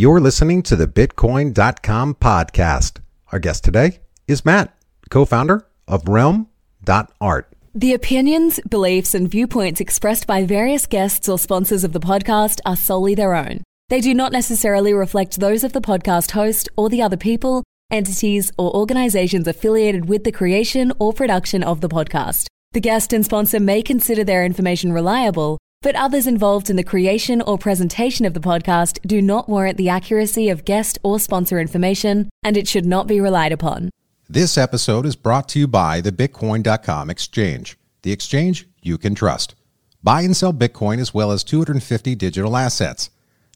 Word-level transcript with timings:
You're 0.00 0.20
listening 0.20 0.62
to 0.62 0.76
the 0.76 0.86
Bitcoin.com 0.86 2.14
podcast. 2.14 3.02
Our 3.32 3.38
guest 3.38 3.64
today 3.64 3.98
is 4.26 4.46
Matt, 4.46 4.74
co 5.10 5.26
founder 5.26 5.68
of 5.86 6.08
Realm.art. 6.08 7.52
The 7.74 7.92
opinions, 7.92 8.60
beliefs, 8.60 9.14
and 9.14 9.30
viewpoints 9.30 9.78
expressed 9.78 10.26
by 10.26 10.46
various 10.46 10.86
guests 10.86 11.28
or 11.28 11.38
sponsors 11.38 11.84
of 11.84 11.92
the 11.92 12.00
podcast 12.00 12.60
are 12.64 12.76
solely 12.76 13.14
their 13.14 13.34
own. 13.34 13.62
They 13.90 14.00
do 14.00 14.14
not 14.14 14.32
necessarily 14.32 14.94
reflect 14.94 15.38
those 15.38 15.64
of 15.64 15.74
the 15.74 15.82
podcast 15.82 16.30
host 16.30 16.70
or 16.78 16.88
the 16.88 17.02
other 17.02 17.18
people, 17.18 17.62
entities, 17.90 18.50
or 18.56 18.74
organizations 18.74 19.46
affiliated 19.46 20.08
with 20.08 20.24
the 20.24 20.32
creation 20.32 20.94
or 20.98 21.12
production 21.12 21.62
of 21.62 21.82
the 21.82 21.90
podcast. 21.90 22.46
The 22.72 22.80
guest 22.80 23.12
and 23.12 23.22
sponsor 23.22 23.60
may 23.60 23.82
consider 23.82 24.24
their 24.24 24.46
information 24.46 24.94
reliable, 24.94 25.58
but 25.82 25.96
others 25.96 26.26
involved 26.26 26.68
in 26.68 26.76
the 26.76 26.84
creation 26.84 27.40
or 27.40 27.56
presentation 27.56 28.26
of 28.26 28.34
the 28.34 28.40
podcast 28.40 28.98
do 29.06 29.22
not 29.22 29.48
warrant 29.48 29.78
the 29.78 29.88
accuracy 29.88 30.48
of 30.48 30.64
guest 30.64 30.98
or 31.02 31.18
sponsor 31.18 31.58
information, 31.58 32.28
and 32.42 32.56
it 32.56 32.68
should 32.68 32.84
not 32.84 33.06
be 33.06 33.20
relied 33.20 33.52
upon. 33.52 33.90
This 34.28 34.58
episode 34.58 35.06
is 35.06 35.16
brought 35.16 35.48
to 35.50 35.58
you 35.58 35.66
by 35.66 36.00
the 36.00 36.12
Bitcoin.com 36.12 37.10
exchange, 37.10 37.76
the 38.02 38.12
exchange 38.12 38.66
you 38.82 38.98
can 38.98 39.14
trust. 39.14 39.54
Buy 40.02 40.22
and 40.22 40.36
sell 40.36 40.52
Bitcoin 40.52 40.98
as 40.98 41.12
well 41.12 41.32
as 41.32 41.44
250 41.44 42.14
digital 42.14 42.56
assets. 42.56 43.10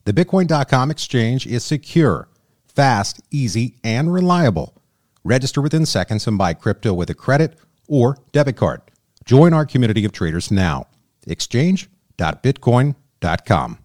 The 0.05 0.13
Bitcoin.com 0.13 0.91
exchange 0.91 1.47
is 1.47 1.63
secure, 1.63 2.27
fast, 2.67 3.21
easy, 3.31 3.77
and 3.83 4.13
reliable. 4.13 4.81
Register 5.23 5.61
within 5.61 5.85
seconds 5.85 6.27
and 6.27 6.37
buy 6.37 6.53
crypto 6.53 6.93
with 6.93 7.09
a 7.09 7.15
credit 7.15 7.57
or 7.87 8.17
debit 8.31 8.57
card. 8.57 8.81
Join 9.25 9.53
our 9.53 9.65
community 9.65 10.05
of 10.05 10.11
traders 10.11 10.51
now. 10.51 10.87
Exchange.bitcoin.com. 12.17 13.79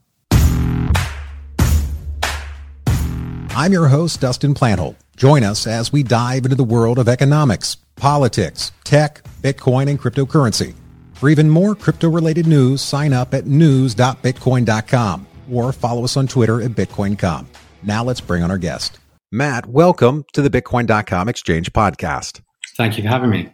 I'm 3.53 3.73
your 3.73 3.89
host, 3.89 4.21
Dustin 4.21 4.55
Plantholt. 4.55 4.97
Join 5.17 5.43
us 5.43 5.67
as 5.67 5.93
we 5.93 6.03
dive 6.03 6.45
into 6.45 6.57
the 6.57 6.65
world 6.65 6.99
of 6.99 7.09
economics, 7.09 7.77
politics, 7.97 8.73
tech, 8.85 9.23
Bitcoin, 9.43 9.91
and 9.91 10.01
cryptocurrency. 10.01 10.75
For 11.15 11.29
even 11.29 11.51
more 11.51 11.75
crypto 11.75 12.09
related 12.09 12.47
news, 12.47 12.81
sign 12.81 13.13
up 13.13 13.35
at 13.35 13.47
news.bitcoin.com 13.47 15.27
or 15.53 15.73
follow 15.73 16.05
us 16.05 16.17
on 16.17 16.27
Twitter 16.27 16.63
at 16.63 16.71
Bitcoin.com. 16.71 17.49
Now 17.83 18.05
let's 18.05 18.21
bring 18.21 18.43
on 18.43 18.51
our 18.51 18.57
guest. 18.57 18.99
Matt, 19.33 19.67
welcome 19.67 20.25
to 20.33 20.43
the 20.43 20.49
Bitcoin.com 20.49 21.29
Exchange 21.29 21.73
podcast. 21.73 22.41
Thank 22.77 22.97
you 22.97 23.03
for 23.03 23.11
having 23.11 23.31
me. 23.31 23.53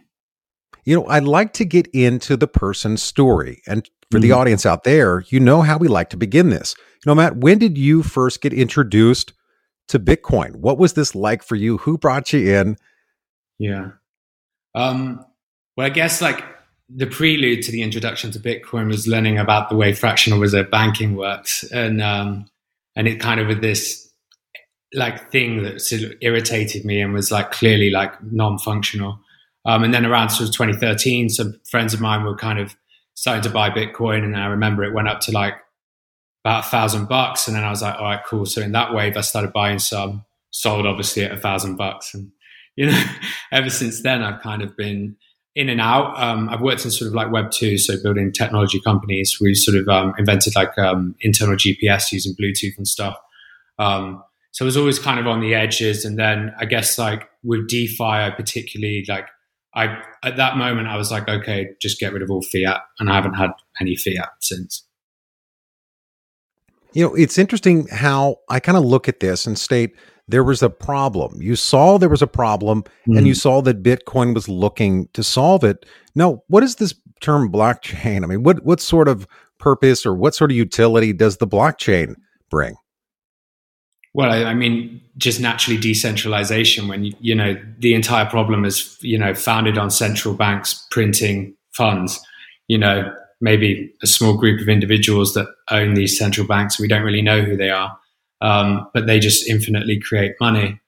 You 0.85 0.95
know, 0.95 1.07
I'd 1.07 1.25
like 1.25 1.51
to 1.53 1.65
get 1.65 1.87
into 1.87 2.37
the 2.37 2.47
person's 2.47 3.03
story. 3.03 3.61
And 3.67 3.89
for 4.11 4.17
mm-hmm. 4.17 4.23
the 4.23 4.31
audience 4.31 4.65
out 4.65 4.83
there, 4.83 5.23
you 5.27 5.39
know 5.39 5.61
how 5.61 5.77
we 5.77 5.87
like 5.87 6.09
to 6.11 6.17
begin 6.17 6.49
this. 6.49 6.75
You 7.05 7.11
know, 7.11 7.15
Matt, 7.15 7.37
when 7.37 7.57
did 7.59 7.77
you 7.77 8.03
first 8.03 8.41
get 8.41 8.53
introduced 8.53 9.33
to 9.89 9.99
Bitcoin? 9.99 10.55
What 10.57 10.77
was 10.77 10.93
this 10.93 11.15
like 11.15 11.43
for 11.43 11.55
you? 11.55 11.77
Who 11.79 11.97
brought 11.97 12.33
you 12.33 12.55
in? 12.55 12.77
Yeah. 13.59 13.91
Um, 14.75 15.25
well, 15.75 15.87
I 15.87 15.89
guess 15.89 16.21
like 16.21 16.43
the 16.89 17.07
prelude 17.07 17.63
to 17.63 17.71
the 17.71 17.81
introduction 17.81 18.31
to 18.31 18.39
Bitcoin 18.39 18.87
was 18.87 19.07
learning 19.07 19.37
about 19.37 19.69
the 19.69 19.75
way 19.75 19.93
fractional 19.93 20.39
reserve 20.39 20.71
banking 20.71 21.15
works. 21.15 21.63
And, 21.71 22.01
um, 22.01 22.45
and 22.95 23.07
it 23.07 23.19
kind 23.19 23.39
of 23.39 23.47
with 23.47 23.61
this 23.61 24.09
like 24.93 25.31
thing 25.31 25.63
that 25.63 25.81
sort 25.81 26.03
of 26.03 26.13
irritated 26.21 26.85
me 26.85 27.01
and 27.01 27.13
was 27.13 27.31
like 27.31 27.51
clearly 27.51 27.89
like 27.89 28.11
non-functional. 28.23 29.19
Um, 29.65 29.83
and 29.83 29.93
then 29.93 30.05
around 30.05 30.29
sort 30.29 30.47
of 30.47 30.55
2013, 30.55 31.29
some 31.29 31.59
friends 31.69 31.93
of 31.93 31.99
mine 31.99 32.23
were 32.23 32.37
kind 32.37 32.57
of 32.57 32.75
starting 33.17 33.41
to 33.41 33.49
buy 33.49 33.71
Bitcoin, 33.71 34.23
and 34.23 34.37
I 34.37 34.45
remember 34.45 34.83
it 34.83 34.93
went 34.93 35.07
up 35.07 35.21
to 35.21 35.31
like 35.31 35.55
about 36.45 36.65
a 36.65 36.67
thousand 36.69 37.09
bucks, 37.09 37.47
and 37.47 37.57
then 37.57 37.63
I 37.63 37.71
was 37.71 37.81
like, 37.81 37.95
all 37.95 38.03
right, 38.03 38.21
cool. 38.23 38.45
So 38.45 38.61
in 38.61 38.73
that 38.73 38.93
wave, 38.93 39.17
I 39.17 39.21
started 39.21 39.51
buying 39.51 39.79
some, 39.79 40.23
sold 40.51 40.85
obviously 40.85 41.23
at 41.23 41.31
a 41.31 41.37
thousand 41.37 41.77
bucks, 41.77 42.13
and 42.13 42.31
you 42.77 42.85
know, 42.85 43.03
ever 43.51 43.71
since 43.71 44.03
then, 44.03 44.21
I've 44.21 44.39
kind 44.43 44.61
of 44.61 44.77
been 44.77 45.17
in 45.55 45.67
and 45.67 45.81
out. 45.81 46.13
Um, 46.21 46.47
I've 46.47 46.61
worked 46.61 46.85
in 46.85 46.91
sort 46.91 47.07
of 47.07 47.15
like 47.15 47.31
Web 47.31 47.49
two, 47.49 47.79
so 47.79 47.95
building 48.01 48.31
technology 48.31 48.79
companies. 48.79 49.39
We 49.41 49.55
sort 49.55 49.77
of 49.77 49.89
um, 49.89 50.13
invented 50.19 50.55
like 50.55 50.77
um, 50.77 51.15
internal 51.19 51.55
GPS 51.55 52.11
using 52.11 52.35
Bluetooth 52.39 52.77
and 52.77 52.87
stuff. 52.87 53.17
Um, 53.79 54.23
so 54.51 54.63
I 54.63 54.67
was 54.67 54.77
always 54.77 54.99
kind 54.99 55.19
of 55.19 55.25
on 55.25 55.41
the 55.41 55.55
edges, 55.55 56.05
and 56.05 56.19
then 56.19 56.53
I 56.59 56.65
guess 56.65 56.99
like 56.99 57.27
with 57.43 57.67
DeFi, 57.67 58.03
I 58.03 58.29
particularly 58.29 59.05
like 59.09 59.27
I 59.77 60.01
at 60.23 60.37
that 60.37 60.57
moment 60.57 60.87
I 60.87 60.97
was 60.97 61.11
like, 61.11 61.29
okay, 61.29 61.67
just 61.79 61.99
get 61.99 62.11
rid 62.11 62.23
of 62.23 62.31
all 62.31 62.41
fiat, 62.41 62.81
and 62.99 63.09
I 63.09 63.15
haven't 63.15 63.35
had 63.35 63.51
any 63.79 63.95
fiat 63.95 64.29
since. 64.41 64.83
You 66.93 67.05
know, 67.05 67.13
it's 67.13 67.37
interesting 67.37 67.87
how 67.87 68.37
I 68.49 68.59
kind 68.59 68.77
of 68.77 68.83
look 68.83 69.07
at 69.07 69.19
this 69.19 69.45
and 69.45 69.57
state 69.57 69.95
there 70.27 70.43
was 70.43 70.63
a 70.63 70.69
problem. 70.69 71.41
You 71.41 71.55
saw 71.55 71.97
there 71.97 72.09
was 72.09 72.23
a 72.23 72.27
problem, 72.27 72.83
mm. 73.07 73.17
and 73.17 73.27
you 73.27 73.33
mm. 73.33 73.39
saw 73.39 73.61
that 73.61 73.83
Bitcoin 73.83 74.33
was 74.33 74.49
looking 74.49 75.07
to 75.13 75.23
solve 75.23 75.63
it. 75.63 75.85
Now, 76.15 76.43
what 76.47 76.63
is 76.63 76.75
this 76.75 76.95
term 77.21 77.51
blockchain? 77.51 78.23
I 78.23 78.27
mean, 78.27 78.43
what 78.43 78.65
what 78.65 78.81
sort 78.81 79.07
of 79.07 79.27
purpose 79.59 80.05
or 80.05 80.15
what 80.15 80.35
sort 80.35 80.51
of 80.51 80.57
utility 80.57 81.13
does 81.13 81.37
the 81.37 81.47
blockchain 81.47 82.15
bring? 82.49 82.75
Well, 84.13 84.31
I, 84.31 84.45
I, 84.45 84.53
mean, 84.53 85.01
just 85.17 85.39
naturally 85.39 85.79
decentralization. 85.79 86.87
When 86.87 87.03
you, 87.05 87.13
you 87.19 87.35
know 87.35 87.55
the 87.79 87.93
entire 87.93 88.25
problem 88.25 88.65
is 88.65 88.97
you 89.01 89.17
know 89.17 89.33
founded 89.33 89.77
on 89.77 89.89
central 89.89 90.33
banks 90.33 90.85
printing 90.91 91.55
funds. 91.73 92.19
You 92.67 92.77
know, 92.77 93.13
maybe 93.39 93.93
a 94.03 94.07
small 94.07 94.35
group 94.35 94.61
of 94.61 94.69
individuals 94.69 95.33
that 95.33 95.47
own 95.71 95.93
these 95.93 96.17
central 96.17 96.47
banks. 96.47 96.79
We 96.79 96.87
don't 96.87 97.03
really 97.03 97.21
know 97.21 97.41
who 97.41 97.55
they 97.55 97.69
are, 97.69 97.97
um, 98.41 98.89
but 98.93 99.07
they 99.07 99.19
just 99.19 99.47
infinitely 99.47 99.99
create 99.99 100.35
money. 100.39 100.79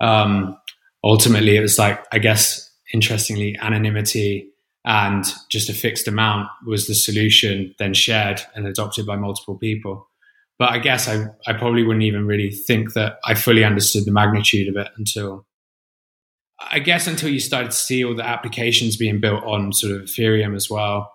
Um, 0.00 0.56
ultimately, 1.02 1.56
it 1.56 1.60
was 1.60 1.78
like 1.78 2.04
I 2.12 2.18
guess 2.18 2.70
interestingly, 2.92 3.56
anonymity 3.60 4.50
and 4.84 5.24
just 5.48 5.70
a 5.70 5.74
fixed 5.74 6.06
amount 6.06 6.48
was 6.66 6.86
the 6.86 6.94
solution, 6.94 7.74
then 7.78 7.94
shared 7.94 8.42
and 8.54 8.66
adopted 8.66 9.06
by 9.06 9.16
multiple 9.16 9.56
people. 9.56 10.08
But 10.58 10.70
I 10.70 10.78
guess 10.78 11.08
I, 11.08 11.26
I 11.46 11.52
probably 11.52 11.82
wouldn't 11.82 12.04
even 12.04 12.26
really 12.26 12.50
think 12.50 12.92
that 12.92 13.18
I 13.24 13.34
fully 13.34 13.64
understood 13.64 14.04
the 14.04 14.12
magnitude 14.12 14.68
of 14.68 14.76
it 14.76 14.88
until 14.96 15.46
I 16.70 16.78
guess 16.78 17.06
until 17.06 17.28
you 17.28 17.40
started 17.40 17.72
to 17.72 17.76
see 17.76 18.04
all 18.04 18.14
the 18.14 18.26
applications 18.26 18.96
being 18.96 19.20
built 19.20 19.42
on 19.44 19.72
sort 19.72 19.92
of 19.92 20.02
Ethereum 20.02 20.54
as 20.54 20.70
well. 20.70 21.12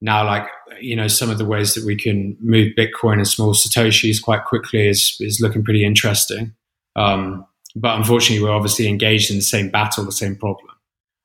Now, 0.00 0.26
like 0.26 0.46
you 0.80 0.94
know, 0.94 1.08
some 1.08 1.30
of 1.30 1.38
the 1.38 1.46
ways 1.46 1.74
that 1.74 1.84
we 1.84 1.96
can 1.96 2.36
move 2.40 2.72
Bitcoin 2.76 3.14
and 3.14 3.26
small 3.26 3.54
satoshis 3.54 4.22
quite 4.22 4.44
quickly 4.44 4.86
is 4.86 5.16
is 5.20 5.40
looking 5.40 5.64
pretty 5.64 5.84
interesting. 5.84 6.54
Um, 6.96 7.46
but 7.74 7.96
unfortunately, 7.96 8.44
we're 8.44 8.54
obviously 8.54 8.88
engaged 8.88 9.30
in 9.30 9.36
the 9.36 9.42
same 9.42 9.70
battle, 9.70 10.04
the 10.04 10.12
same 10.12 10.36
problem, 10.36 10.68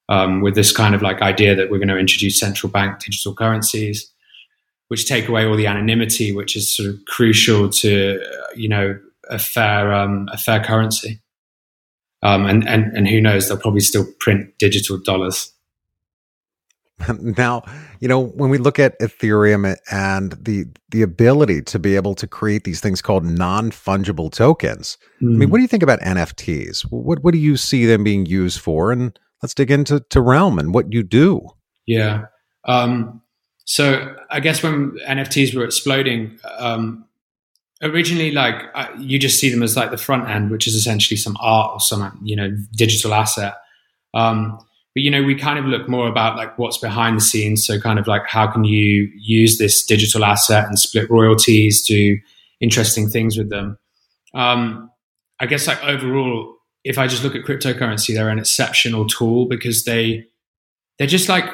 um, 0.09 0.41
with 0.41 0.56
this 0.56 0.75
kind 0.75 0.95
of 0.95 1.01
like 1.01 1.22
idea 1.22 1.56
that 1.56 1.69
we're 1.69 1.78
going 1.78 1.88
to 1.90 1.97
introduce 1.97 2.40
central 2.40 2.72
bank 2.72 3.00
digital 3.00 3.35
currencies 3.35 4.10
which 4.91 5.07
take 5.07 5.29
away 5.29 5.46
all 5.46 5.56
the 5.56 5.68
anonymity, 5.68 6.34
which 6.34 6.57
is 6.57 6.75
sort 6.75 6.90
of 6.90 7.00
crucial 7.07 7.69
to 7.69 8.22
you 8.57 8.68
know 8.68 9.00
a 9.29 9.40
fair 9.40 9.94
um, 9.94 10.28
a 10.34 10.38
fair 10.38 10.62
currency. 10.62 11.22
Um, 12.24 12.46
and, 12.46 12.68
and 12.68 12.97
and 12.97 13.07
who 13.07 13.22
knows? 13.22 13.47
They'll 13.47 13.57
probably 13.57 13.79
still 13.79 14.06
print 14.19 14.52
digital 14.59 14.97
dollars. 14.97 15.53
Now, 17.19 17.63
you 18.02 18.07
know, 18.09 18.19
when 18.19 18.50
we 18.50 18.57
look 18.57 18.79
at 18.79 19.00
Ethereum 19.00 19.78
and 19.90 20.34
the 20.34 20.66
the 20.90 21.03
ability 21.03 21.62
to 21.62 21.79
be 21.79 21.96
able 21.96 22.13
to 22.16 22.28
create 22.28 22.66
these 22.66 22.81
things 22.81 23.02
called 23.02 23.23
non 23.23 23.72
fungible 23.72 24.29
tokens, 24.29 24.97
mm. 25.22 25.35
I 25.35 25.38
mean, 25.38 25.47
hmm. 25.47 25.52
what 25.52 25.58
do 25.59 25.62
you 25.62 25.69
think 25.69 25.84
about 25.84 26.02
NFTs? 26.02 26.81
What 26.91 27.23
what 27.23 27.31
do 27.31 27.38
you 27.38 27.56
see 27.56 27.85
them 27.85 28.03
being 28.03 28.25
used 28.25 28.59
for? 28.59 28.91
And 28.91 29.18
let's 29.41 29.53
dig 29.53 29.72
into 29.72 30.02
to 30.09 30.19
Realm 30.19 30.59
and 30.59 30.73
what 30.73 30.91
you 30.91 31.02
do. 31.02 31.47
Yeah. 31.88 32.25
Um, 32.66 33.22
so 33.66 34.16
I 34.29 34.39
guess 34.39 34.63
when 34.63 34.97
NFTs 35.07 35.55
were 35.55 35.63
exploding, 35.63 36.39
um, 36.57 37.05
originally 37.81 38.31
like 38.31 38.55
uh, 38.75 38.88
you 38.97 39.17
just 39.19 39.39
see 39.39 39.49
them 39.49 39.63
as 39.63 39.75
like 39.75 39.91
the 39.91 39.97
front 39.97 40.29
end, 40.29 40.52
which 40.52 40.67
is 40.67 40.75
essentially 40.75 41.17
some 41.17 41.37
art 41.40 41.72
or 41.73 41.79
some 41.79 42.19
you 42.23 42.35
know 42.35 42.55
digital 42.73 43.13
asset. 43.13 43.55
Um, 44.13 44.58
but 44.93 45.03
you 45.03 45.11
know 45.11 45.23
we 45.23 45.35
kind 45.35 45.58
of 45.58 45.66
look 45.66 45.87
more 45.87 46.08
about 46.08 46.35
like 46.35 46.58
what's 46.58 46.78
behind 46.78 47.17
the 47.17 47.22
scenes. 47.22 47.66
So 47.66 47.79
kind 47.79 47.99
of 47.99 48.08
like 48.08 48.25
how 48.28 48.47
can 48.47 48.63
you 48.63 49.09
use 49.16 49.58
this 49.58 49.85
digital 49.85 50.25
asset 50.25 50.66
and 50.66 50.78
split 50.78 51.09
royalties, 51.09 51.85
do 51.85 52.17
interesting 52.59 53.09
things 53.09 53.37
with 53.37 53.49
them. 53.49 53.78
Um, 54.34 54.91
I 55.40 55.47
guess 55.47 55.67
like 55.67 55.84
overall, 55.84 56.55
if 56.84 56.97
I 56.97 57.07
just 57.07 57.23
look 57.23 57.35
at 57.35 57.43
cryptocurrency, 57.43 58.14
they're 58.14 58.29
an 58.29 58.40
exceptional 58.40 59.07
tool 59.07 59.47
because 59.47 59.85
they 59.85 60.25
they're 60.97 61.07
just 61.07 61.29
like 61.29 61.46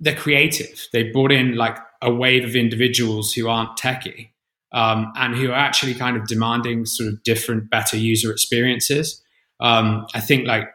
they're 0.00 0.16
creative. 0.16 0.88
They 0.92 1.04
brought 1.04 1.32
in 1.32 1.56
like 1.56 1.78
a 2.02 2.12
wave 2.12 2.44
of 2.44 2.56
individuals 2.56 3.32
who 3.32 3.48
aren't 3.48 3.76
techie 3.76 4.30
um, 4.72 5.12
and 5.16 5.34
who 5.36 5.50
are 5.50 5.54
actually 5.54 5.94
kind 5.94 6.16
of 6.16 6.26
demanding 6.26 6.86
sort 6.86 7.08
of 7.08 7.22
different, 7.22 7.70
better 7.70 7.96
user 7.96 8.30
experiences. 8.30 9.22
Um, 9.60 10.06
I 10.14 10.20
think 10.20 10.46
like 10.46 10.68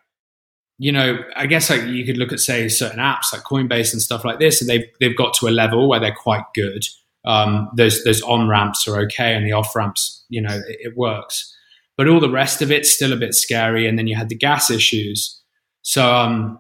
you 0.77 0.91
know, 0.91 1.19
I 1.37 1.45
guess 1.45 1.69
like 1.69 1.83
you 1.83 2.05
could 2.05 2.17
look 2.17 2.33
at 2.33 2.39
say 2.39 2.67
certain 2.67 2.99
apps 2.99 3.31
like 3.31 3.43
Coinbase 3.43 3.93
and 3.93 4.01
stuff 4.01 4.25
like 4.25 4.39
this, 4.39 4.59
and 4.59 4.69
they've 4.69 4.85
they've 4.99 5.15
got 5.15 5.33
to 5.35 5.47
a 5.47 5.49
level 5.49 5.87
where 5.87 5.99
they're 5.99 6.13
quite 6.13 6.43
good. 6.53 6.85
um, 7.25 7.69
those 7.75 8.03
those 8.03 8.21
on 8.23 8.47
ramps 8.47 8.87
are 8.87 8.99
okay, 9.01 9.33
and 9.33 9.45
the 9.45 9.51
off 9.51 9.75
ramps, 9.75 10.23
you 10.29 10.41
know, 10.41 10.61
it, 10.67 10.77
it, 10.81 10.97
works. 10.97 11.55
But 11.97 12.07
all 12.07 12.19
the 12.19 12.29
rest 12.29 12.61
of 12.61 12.71
it's 12.71 12.91
still 12.91 13.13
a 13.13 13.17
bit 13.17 13.33
scary. 13.33 13.87
And 13.87 13.97
then 13.97 14.07
you 14.07 14.15
had 14.15 14.29
the 14.29 14.35
gas 14.35 14.69
issues. 14.69 15.41
So 15.81 16.13
um, 16.13 16.59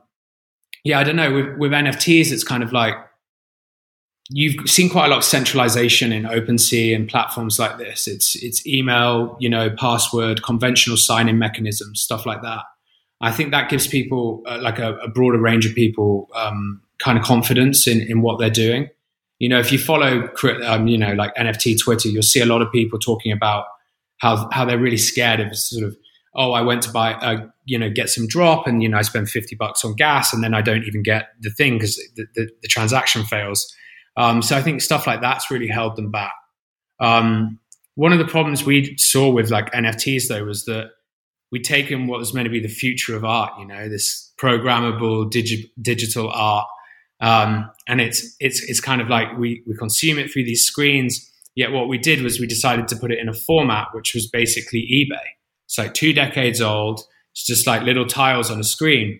yeah, 0.85 0.99
I 0.99 1.03
don't 1.03 1.15
know. 1.15 1.33
With, 1.33 1.57
with 1.57 1.71
NFTs, 1.71 2.31
it's 2.31 2.43
kind 2.43 2.63
of 2.63 2.71
like 2.71 2.93
you've 4.29 4.69
seen 4.69 4.89
quite 4.89 5.07
a 5.07 5.09
lot 5.09 5.17
of 5.17 5.23
centralization 5.23 6.13
in 6.13 6.23
OpenSea 6.23 6.95
and 6.95 7.09
platforms 7.09 7.59
like 7.59 7.77
this. 7.79 8.07
It's 8.07 8.35
it's 8.35 8.65
email, 8.67 9.35
you 9.39 9.49
know, 9.49 9.71
password, 9.71 10.43
conventional 10.43 10.95
sign-in 10.95 11.39
mechanisms, 11.39 12.01
stuff 12.01 12.25
like 12.25 12.43
that. 12.43 12.61
I 13.19 13.31
think 13.31 13.51
that 13.51 13.69
gives 13.69 13.87
people 13.87 14.43
uh, 14.45 14.59
like 14.61 14.77
a, 14.77 14.95
a, 14.97 15.07
broader 15.07 15.39
range 15.39 15.65
of 15.65 15.73
people 15.73 16.29
um, 16.35 16.81
kind 16.99 17.17
of 17.17 17.23
confidence 17.23 17.87
in, 17.87 18.01
in 18.01 18.21
what 18.21 18.39
they're 18.39 18.49
doing. 18.49 18.89
You 19.39 19.49
know, 19.49 19.57
if 19.57 19.71
you 19.71 19.79
follow, 19.79 20.29
um, 20.65 20.87
you 20.87 20.97
know, 20.97 21.13
like 21.13 21.33
NFT 21.35 21.79
Twitter, 21.79 22.09
you'll 22.09 22.23
see 22.23 22.41
a 22.41 22.45
lot 22.45 22.61
of 22.61 22.71
people 22.71 22.99
talking 22.99 23.31
about 23.31 23.65
how 24.17 24.49
how 24.51 24.65
they're 24.65 24.77
really 24.77 24.97
scared 24.97 25.39
of 25.39 25.57
sort 25.57 25.83
of, 25.83 25.97
oh, 26.35 26.51
I 26.51 26.61
went 26.61 26.83
to 26.83 26.91
buy, 26.91 27.13
uh, 27.13 27.47
you 27.65 27.77
know, 27.77 27.89
get 27.89 28.09
some 28.09 28.27
drop, 28.27 28.67
and 28.67 28.81
you 28.81 28.89
know, 28.89 28.97
I 28.97 29.01
spend 29.01 29.29
fifty 29.29 29.55
bucks 29.55 29.83
on 29.83 29.95
gas, 29.95 30.33
and 30.33 30.43
then 30.43 30.53
I 30.53 30.61
don't 30.61 30.83
even 30.83 31.03
get 31.03 31.29
the 31.39 31.49
thing 31.49 31.77
because 31.77 31.95
the, 32.15 32.25
the, 32.35 32.49
the, 32.61 32.67
transaction 32.67 33.23
fails. 33.23 33.73
Um, 34.17 34.41
so 34.41 34.55
I 34.55 34.61
think 34.61 34.81
stuff 34.81 35.07
like 35.07 35.21
that's 35.21 35.51
really 35.51 35.67
held 35.67 35.95
them 35.95 36.11
back. 36.11 36.33
Um, 36.99 37.59
one 37.95 38.11
of 38.11 38.19
the 38.19 38.25
problems 38.25 38.65
we 38.65 38.95
saw 38.97 39.29
with 39.29 39.49
like 39.49 39.71
NFTs 39.71 40.27
though 40.27 40.43
was 40.43 40.65
that 40.65 40.91
we'd 41.51 41.63
taken 41.63 42.07
what 42.07 42.19
was 42.19 42.33
meant 42.33 42.45
to 42.45 42.49
be 42.49 42.59
the 42.59 42.67
future 42.67 43.15
of 43.15 43.23
art, 43.23 43.53
you 43.59 43.65
know, 43.65 43.87
this 43.87 44.33
programmable 44.37 45.31
digi- 45.31 45.69
digital 45.81 46.29
art. 46.29 46.67
Um, 47.21 47.71
and 47.87 48.01
it's, 48.01 48.35
it's, 48.39 48.61
it's 48.63 48.81
kind 48.81 49.01
of 49.01 49.07
like 49.07 49.37
we, 49.37 49.63
we 49.65 49.75
consume 49.77 50.19
it 50.19 50.31
through 50.31 50.43
these 50.43 50.63
screens. 50.63 51.31
Yet 51.55 51.71
what 51.71 51.87
we 51.87 51.97
did 51.97 52.21
was 52.21 52.39
we 52.39 52.47
decided 52.47 52.89
to 52.89 52.97
put 52.97 53.11
it 53.11 53.19
in 53.19 53.29
a 53.29 53.33
format 53.33 53.87
which 53.93 54.13
was 54.13 54.27
basically 54.27 54.81
eBay. 54.81 55.23
It's 55.65 55.77
like 55.77 55.93
two 55.93 56.11
decades 56.11 56.59
old. 56.61 57.01
It's 57.35 57.45
just 57.45 57.67
like 57.67 57.83
little 57.83 58.05
tiles 58.05 58.49
on 58.49 58.61
a 58.61 58.63
screen. 58.63 59.19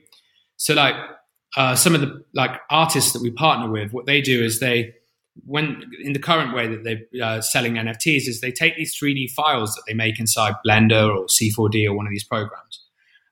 So 0.56 0.74
like 0.74 0.96
uh, 1.58 1.76
some 1.76 1.94
of 1.94 2.00
the 2.02 2.24
like 2.34 2.62
artists 2.70 3.12
that 3.12 3.22
we 3.22 3.30
partner 3.30 3.70
with, 3.70 3.92
what 3.92 4.06
they 4.06 4.22
do 4.22 4.42
is 4.42 4.60
they 4.60 4.94
when 5.46 5.84
in 6.02 6.14
the 6.14 6.20
current 6.20 6.56
way 6.56 6.66
that 6.68 6.86
they're 6.86 7.24
uh, 7.24 7.42
selling 7.42 7.74
NFTs 7.74 8.28
is 8.28 8.40
they 8.40 8.54
take 8.54 8.78
these 8.78 8.98
3D 8.98 9.32
files 9.32 9.76
that 9.76 9.84
they 9.86 9.94
make 9.94 10.18
inside 10.18 10.56
Blender 10.66 11.14
or 11.14 11.26
C4D 11.26 11.86
or 11.86 11.94
one 11.94 12.08
of 12.08 12.12
these 12.12 12.24
programs, 12.24 12.86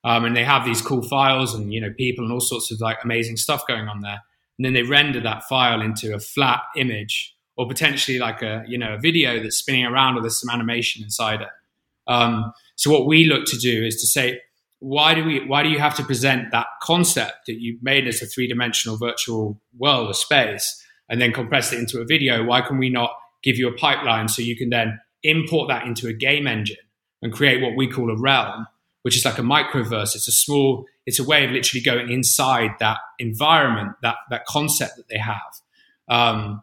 um, 0.04 0.26
and 0.26 0.36
they 0.36 0.44
have 0.44 0.66
these 0.66 0.82
cool 0.82 1.02
files 1.02 1.54
and 1.54 1.72
you 1.72 1.80
know 1.80 1.92
people 1.96 2.24
and 2.24 2.32
all 2.32 2.40
sorts 2.40 2.70
of 2.70 2.78
like 2.80 2.98
amazing 3.02 3.38
stuff 3.38 3.66
going 3.66 3.88
on 3.88 4.00
there, 4.02 4.20
and 4.58 4.66
then 4.66 4.74
they 4.74 4.82
render 4.82 5.20
that 5.20 5.44
file 5.44 5.80
into 5.80 6.14
a 6.14 6.18
flat 6.18 6.60
image 6.76 7.34
or 7.56 7.66
potentially 7.66 8.18
like 8.18 8.42
a 8.42 8.64
you 8.68 8.76
know 8.76 8.94
a 8.94 8.98
video 8.98 9.42
that's 9.42 9.56
spinning 9.56 9.86
around 9.86 10.18
or 10.18 10.20
there's 10.20 10.38
some 10.38 10.50
animation 10.50 11.02
inside 11.02 11.40
it. 11.40 11.48
Um, 12.06 12.52
so 12.76 12.90
what 12.90 13.06
we 13.06 13.24
look 13.24 13.46
to 13.46 13.56
do 13.56 13.82
is 13.82 13.98
to 14.02 14.06
say 14.06 14.40
why 14.84 15.14
do 15.14 15.24
we 15.24 15.46
why 15.46 15.62
do 15.62 15.70
you 15.70 15.78
have 15.78 15.96
to 15.96 16.04
present 16.04 16.52
that 16.52 16.66
concept 16.82 17.46
that 17.46 17.58
you've 17.58 17.82
made 17.82 18.06
as 18.06 18.20
a 18.20 18.26
three 18.26 18.46
dimensional 18.46 18.98
virtual 18.98 19.58
world 19.78 20.10
or 20.10 20.12
space 20.12 20.84
and 21.08 21.22
then 21.22 21.32
compress 21.32 21.72
it 21.72 21.78
into 21.78 22.00
a 22.00 22.04
video, 22.04 22.44
why 22.44 22.60
can 22.60 22.76
we 22.76 22.90
not 22.90 23.10
give 23.42 23.56
you 23.56 23.66
a 23.66 23.72
pipeline 23.72 24.28
so 24.28 24.42
you 24.42 24.54
can 24.54 24.68
then 24.68 25.00
import 25.22 25.68
that 25.68 25.86
into 25.86 26.06
a 26.06 26.12
game 26.12 26.46
engine 26.46 26.76
and 27.22 27.32
create 27.32 27.62
what 27.62 27.74
we 27.76 27.88
call 27.88 28.10
a 28.10 28.20
realm, 28.20 28.66
which 29.02 29.16
is 29.16 29.24
like 29.24 29.38
a 29.38 29.42
microverse. 29.42 30.14
It's 30.14 30.28
a 30.28 30.32
small, 30.32 30.84
it's 31.06 31.18
a 31.18 31.24
way 31.24 31.46
of 31.46 31.50
literally 31.50 31.82
going 31.82 32.10
inside 32.10 32.72
that 32.80 32.98
environment, 33.18 33.92
that 34.02 34.16
that 34.28 34.44
concept 34.44 34.96
that 34.96 35.08
they 35.08 35.18
have. 35.18 35.40
Um, 36.08 36.62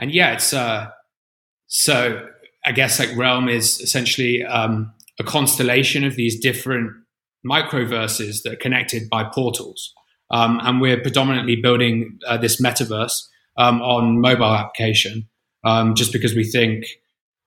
and 0.00 0.10
yeah, 0.10 0.32
it's 0.32 0.52
uh, 0.52 0.90
so 1.68 2.26
I 2.64 2.72
guess 2.72 2.98
like 2.98 3.16
realm 3.16 3.48
is 3.48 3.80
essentially 3.80 4.44
um, 4.44 4.92
a 5.20 5.22
constellation 5.24 6.02
of 6.02 6.16
these 6.16 6.40
different 6.40 6.99
microverses 7.46 8.42
that 8.42 8.52
are 8.54 8.56
connected 8.56 9.08
by 9.08 9.24
portals. 9.24 9.94
Um, 10.30 10.60
and 10.62 10.80
we're 10.80 11.00
predominantly 11.00 11.56
building 11.56 12.18
uh, 12.26 12.36
this 12.36 12.60
metaverse 12.60 13.26
um, 13.56 13.82
on 13.82 14.20
mobile 14.20 14.44
application, 14.44 15.28
um, 15.64 15.94
just 15.94 16.12
because 16.12 16.34
we 16.34 16.44
think 16.44 16.86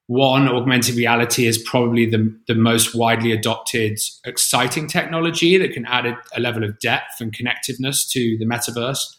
one, 0.07 0.49
augmented 0.49 0.95
reality 0.95 1.47
is 1.47 1.57
probably 1.57 2.05
the, 2.05 2.37
the 2.47 2.55
most 2.55 2.93
widely 2.93 3.31
adopted, 3.31 3.97
exciting 4.25 4.87
technology 4.87 5.57
that 5.57 5.71
can 5.71 5.85
add 5.85 6.05
a, 6.05 6.17
a 6.35 6.41
level 6.41 6.63
of 6.63 6.77
depth 6.79 7.21
and 7.21 7.33
connectiveness 7.33 8.09
to 8.11 8.37
the 8.37 8.45
metaverse, 8.45 9.15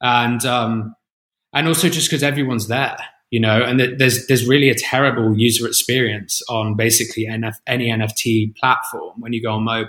and 0.00 0.44
um, 0.46 0.94
and 1.52 1.66
also 1.66 1.88
just 1.88 2.08
because 2.08 2.22
everyone's 2.22 2.68
there, 2.68 2.96
you 3.30 3.40
know, 3.40 3.62
and 3.62 3.80
there's 3.80 4.28
there's 4.28 4.46
really 4.46 4.70
a 4.70 4.74
terrible 4.74 5.36
user 5.36 5.66
experience 5.66 6.42
on 6.48 6.76
basically 6.76 7.26
NF, 7.26 7.56
any 7.66 7.88
NFT 7.88 8.56
platform 8.56 9.20
when 9.20 9.32
you 9.32 9.42
go 9.42 9.52
on 9.52 9.64
mobile. 9.64 9.88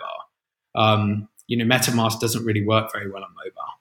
Um, 0.76 1.28
you 1.48 1.58
know, 1.58 1.66
MetaMask 1.66 2.20
doesn't 2.20 2.46
really 2.46 2.66
work 2.66 2.92
very 2.94 3.10
well 3.10 3.24
on 3.24 3.30
mobile. 3.36 3.72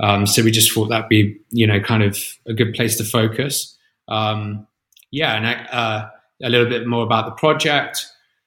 Um, 0.00 0.26
so 0.26 0.42
we 0.42 0.50
just 0.50 0.72
thought 0.72 0.88
that'd 0.88 1.08
be, 1.08 1.38
you 1.50 1.66
know, 1.66 1.80
kind 1.80 2.02
of 2.02 2.18
a 2.46 2.54
good 2.54 2.74
place 2.74 2.96
to 2.98 3.04
focus. 3.04 3.76
Um, 4.06 4.66
yeah, 5.10 5.34
and 5.34 5.68
uh, 5.70 6.08
a 6.42 6.48
little 6.48 6.68
bit 6.68 6.86
more 6.86 7.02
about 7.02 7.26
the 7.26 7.32
project. 7.32 8.06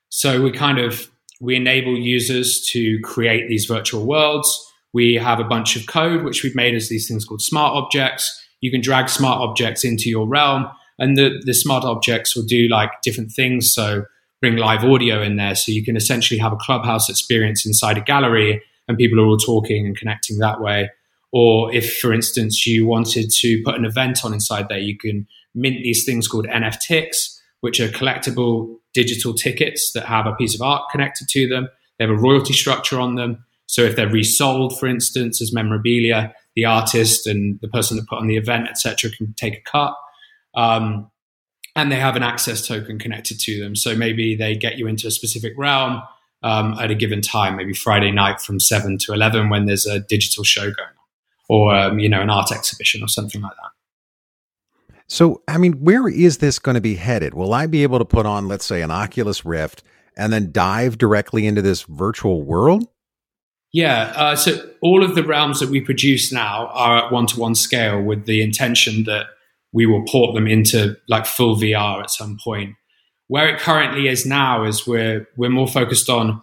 So 0.10 0.42
we 0.42 0.52
kind 0.52 0.80
of 0.80 1.10
we 1.40 1.56
enable 1.56 1.98
users 1.98 2.62
to 2.68 3.00
create 3.02 3.50
these 3.50 3.66
virtual 3.66 4.06
worlds. 4.06 4.72
We 4.94 5.16
have 5.16 5.40
a 5.40 5.44
bunch 5.44 5.76
of 5.76 5.88
code 5.88 6.24
which 6.24 6.44
we've 6.44 6.56
made 6.56 6.76
as 6.76 6.90
these 6.90 7.08
things 7.08 7.26
called 7.26 7.42
smart 7.42 7.74
objects. 7.74 8.40
You 8.60 8.70
can 8.72 8.82
drag 8.82 9.10
smart 9.10 9.42
objects 9.42 9.84
into 9.84 10.10
your 10.10 10.28
realm, 10.28 10.68
and 11.00 11.18
the, 11.18 11.42
the 11.44 11.54
smart 11.54 11.84
objects 11.84 12.36
will 12.36 12.44
do 12.44 12.68
like 12.68 13.02
different 13.02 13.32
things. 13.32 13.74
So 13.74 14.06
bring 14.42 14.58
live 14.58 14.84
audio 14.84 15.22
in 15.22 15.38
there, 15.38 15.56
so 15.56 15.72
you 15.72 15.86
can 15.86 15.96
essentially 15.96 16.40
have 16.40 16.52
a 16.52 16.58
clubhouse 16.58 17.10
experience 17.10 17.66
inside 17.66 17.98
a 17.98 18.02
gallery, 18.02 18.62
and 18.88 18.98
people 18.98 19.20
are 19.20 19.26
all 19.26 19.38
talking 19.38 19.86
and 19.86 19.96
connecting 19.96 20.40
that 20.40 20.60
way. 20.60 20.90
Or 21.32 21.74
if, 21.74 22.00
for 22.00 22.12
instance, 22.12 22.66
you 22.66 22.86
wanted 22.86 23.30
to 23.30 23.62
put 23.64 23.76
an 23.76 23.86
event 23.86 24.26
on 24.26 24.34
inside 24.34 24.68
there, 24.68 24.80
you 24.80 24.98
can 24.98 25.28
mint 25.54 25.84
these 25.84 26.04
things 26.04 26.28
called 26.28 26.48
NFTs, 26.48 27.40
which 27.62 27.80
are 27.80 27.88
collectible 27.88 28.78
digital 28.94 29.34
tickets 29.34 29.94
that 29.94 30.06
have 30.06 30.26
a 30.26 30.36
piece 30.36 30.56
of 30.56 30.62
art 30.62 30.90
connected 30.92 31.28
to 31.30 31.48
them. 31.48 31.70
They 31.98 32.06
have 32.06 32.12
a 32.12 32.20
royalty 32.20 32.54
structure 32.54 33.00
on 33.00 33.16
them. 33.16 33.46
So 33.68 33.84
if 33.84 33.96
they're 33.96 34.10
resold, 34.10 34.78
for 34.78 34.88
instance, 34.88 35.42
as 35.42 35.54
memorabilia, 35.54 36.34
the 36.56 36.66
artist 36.66 37.28
and 37.28 37.60
the 37.62 37.70
person 37.70 37.96
that 37.96 38.08
put 38.08 38.20
on 38.20 38.28
the 38.28 38.38
event, 38.38 38.68
etc., 38.68 39.12
can 39.12 39.34
take 39.38 39.56
a 39.56 39.62
cut. 39.62 39.96
Um, 40.56 41.11
and 41.76 41.92
they 41.92 42.00
have 42.00 42.16
an 42.16 42.24
access 42.24 42.68
token 42.68 43.00
connected 43.00 43.40
to 43.42 43.60
them. 43.60 43.76
So 43.76 43.96
maybe 43.96 44.36
they 44.36 44.56
get 44.56 44.78
you 44.78 44.88
into 44.88 45.08
a 45.08 45.12
specific 45.12 45.54
realm 45.58 46.02
um, 46.44 46.74
at 46.80 46.92
a 46.92 46.96
given 46.96 47.22
time, 47.22 47.56
maybe 47.56 47.74
Friday 47.74 48.12
night 48.12 48.42
from 48.42 48.60
seven 48.60 48.98
to 49.00 49.14
eleven 49.14 49.50
when 49.50 49.66
there's 49.66 49.86
a 49.86 50.00
digital 50.00 50.44
show 50.44 50.64
going 50.64 50.78
on 50.80 51.02
or 51.52 51.76
um, 51.76 52.00
you 52.00 52.08
know 52.08 52.22
an 52.22 52.30
art 52.30 52.52
exhibition 52.52 53.04
or 53.04 53.08
something 53.08 53.42
like 53.42 53.52
that. 53.52 53.72
So, 55.08 55.42
I 55.46 55.58
mean, 55.58 55.74
where 55.74 56.08
is 56.08 56.38
this 56.38 56.58
going 56.58 56.76
to 56.76 56.82
be 56.82 56.96
headed? 56.96 57.34
Will 57.34 57.54
I 57.54 57.68
be 57.68 57.84
able 57.84 58.00
to 58.00 58.06
put 58.06 58.26
on, 58.26 58.48
let's 58.48 58.64
say, 58.64 58.82
an 58.82 58.92
Oculus 58.92 59.44
Rift 59.44 59.84
and 60.16 60.32
then 60.32 60.54
dive 60.54 60.98
directly 60.98 61.46
into 61.46 61.62
this 61.62 61.82
virtual 61.84 62.44
world? 62.44 62.88
Yeah. 63.74 64.14
Uh, 64.16 64.36
so, 64.38 64.70
all 64.80 65.04
of 65.04 65.16
the 65.16 65.24
realms 65.24 65.60
that 65.60 65.68
we 65.68 65.82
produce 65.82 66.32
now 66.32 66.68
are 66.68 66.98
at 66.98 67.12
one 67.12 67.28
to 67.28 67.40
one 67.40 67.56
scale 67.56 68.02
with 68.02 68.26
the 68.26 68.42
intention 68.42 69.04
that 69.04 69.26
we 69.74 69.86
will 69.86 70.04
port 70.06 70.36
them 70.36 70.48
into 70.48 70.98
like 71.08 71.26
full 71.26 71.56
VR 71.56 72.02
at 72.02 72.12
some 72.12 72.38
point. 72.44 72.76
Where 73.28 73.48
it 73.48 73.60
currently 73.60 74.08
is 74.08 74.26
now 74.26 74.66
is 74.66 74.86
we're 74.86 75.28
we're 75.38 75.50
more 75.50 75.68
focused 75.68 76.10
on, 76.10 76.42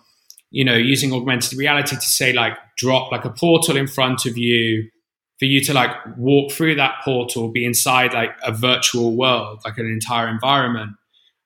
you 0.51 0.65
know, 0.65 0.77
using 0.77 1.13
augmented 1.13 1.59
reality 1.59 1.97
to 1.97 2.03
say 2.03 2.33
like 2.33 2.57
drop 2.77 3.13
like 3.13 3.25
a 3.25 3.31
portal 3.31 3.77
in 3.77 3.87
front 3.87 4.25
of 4.25 4.39
you 4.39 4.89
for 5.39 5.45
you 5.45 5.61
to 5.65 5.73
like 5.73 5.91
walk 6.17 6.53
through 6.53 6.75
that 6.77 6.97
portal, 7.05 7.51
be 7.51 7.65
inside 7.65 8.13
like 8.13 8.35
a 8.43 8.53
virtual 8.53 9.17
world, 9.17 9.61
like 9.65 9.79
an 9.79 9.87
entire 9.87 10.29
environment. 10.29 10.93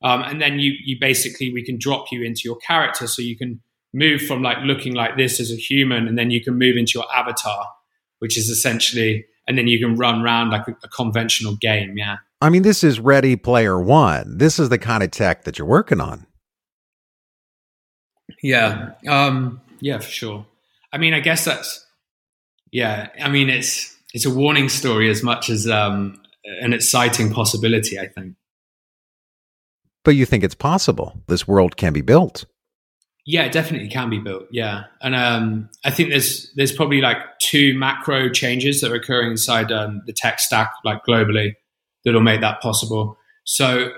Um, 0.02 0.22
and 0.22 0.40
then 0.40 0.58
you, 0.58 0.72
you 0.84 0.96
basically, 0.98 1.52
we 1.52 1.64
can 1.64 1.78
drop 1.78 2.06
you 2.10 2.22
into 2.22 2.42
your 2.44 2.56
character 2.56 3.06
so 3.06 3.22
you 3.22 3.36
can 3.36 3.60
move 3.92 4.22
from 4.22 4.42
like 4.42 4.56
looking 4.64 4.94
like 4.94 5.16
this 5.16 5.38
as 5.38 5.52
a 5.52 5.56
human 5.56 6.08
and 6.08 6.18
then 6.18 6.30
you 6.30 6.42
can 6.42 6.58
move 6.58 6.76
into 6.76 6.92
your 6.94 7.06
avatar, 7.14 7.66
which 8.18 8.38
is 8.38 8.48
essentially, 8.48 9.26
and 9.46 9.58
then 9.58 9.66
you 9.66 9.78
can 9.78 9.96
run 9.96 10.22
around 10.22 10.50
like 10.50 10.68
a, 10.68 10.76
a 10.84 10.88
conventional 10.88 11.56
game. 11.56 11.96
Yeah. 11.96 12.16
I 12.40 12.48
mean, 12.48 12.62
this 12.62 12.82
is 12.82 12.98
Ready 12.98 13.36
Player 13.36 13.80
One. 13.80 14.38
This 14.38 14.58
is 14.58 14.68
the 14.68 14.78
kind 14.78 15.02
of 15.02 15.10
tech 15.10 15.44
that 15.44 15.58
you're 15.58 15.68
working 15.68 16.00
on. 16.00 16.26
Yeah. 18.42 18.92
Um, 19.06 19.60
yeah, 19.80 19.98
for 19.98 20.10
sure. 20.10 20.46
I 20.92 20.98
mean, 20.98 21.14
I 21.14 21.20
guess 21.20 21.44
that's 21.44 21.86
yeah, 22.72 23.08
I 23.22 23.28
mean 23.28 23.50
it's 23.50 23.96
it's 24.14 24.26
a 24.26 24.34
warning 24.34 24.68
story 24.68 25.10
as 25.10 25.22
much 25.22 25.50
as 25.50 25.68
um, 25.68 26.20
an 26.60 26.72
exciting 26.72 27.32
possibility. 27.32 27.98
I 27.98 28.08
think. 28.08 28.34
But 30.04 30.12
you 30.12 30.26
think 30.26 30.42
it's 30.42 30.54
possible 30.54 31.22
this 31.28 31.46
world 31.46 31.76
can 31.76 31.92
be 31.92 32.00
built? 32.00 32.44
Yeah, 33.24 33.44
it 33.44 33.52
definitely 33.52 33.88
can 33.88 34.10
be 34.10 34.18
built. 34.18 34.46
Yeah, 34.50 34.84
and 35.00 35.14
um, 35.14 35.70
I 35.84 35.90
think 35.90 36.10
there's 36.10 36.52
there's 36.56 36.72
probably 36.72 37.00
like 37.00 37.18
two 37.38 37.78
macro 37.78 38.28
changes 38.28 38.80
that 38.80 38.90
are 38.90 38.96
occurring 38.96 39.30
inside 39.30 39.70
um, 39.70 40.02
the 40.06 40.12
tech 40.12 40.40
stack, 40.40 40.72
like 40.84 41.04
globally, 41.04 41.54
that'll 42.04 42.20
make 42.20 42.40
that 42.40 42.60
possible. 42.60 43.16
So 43.44 43.92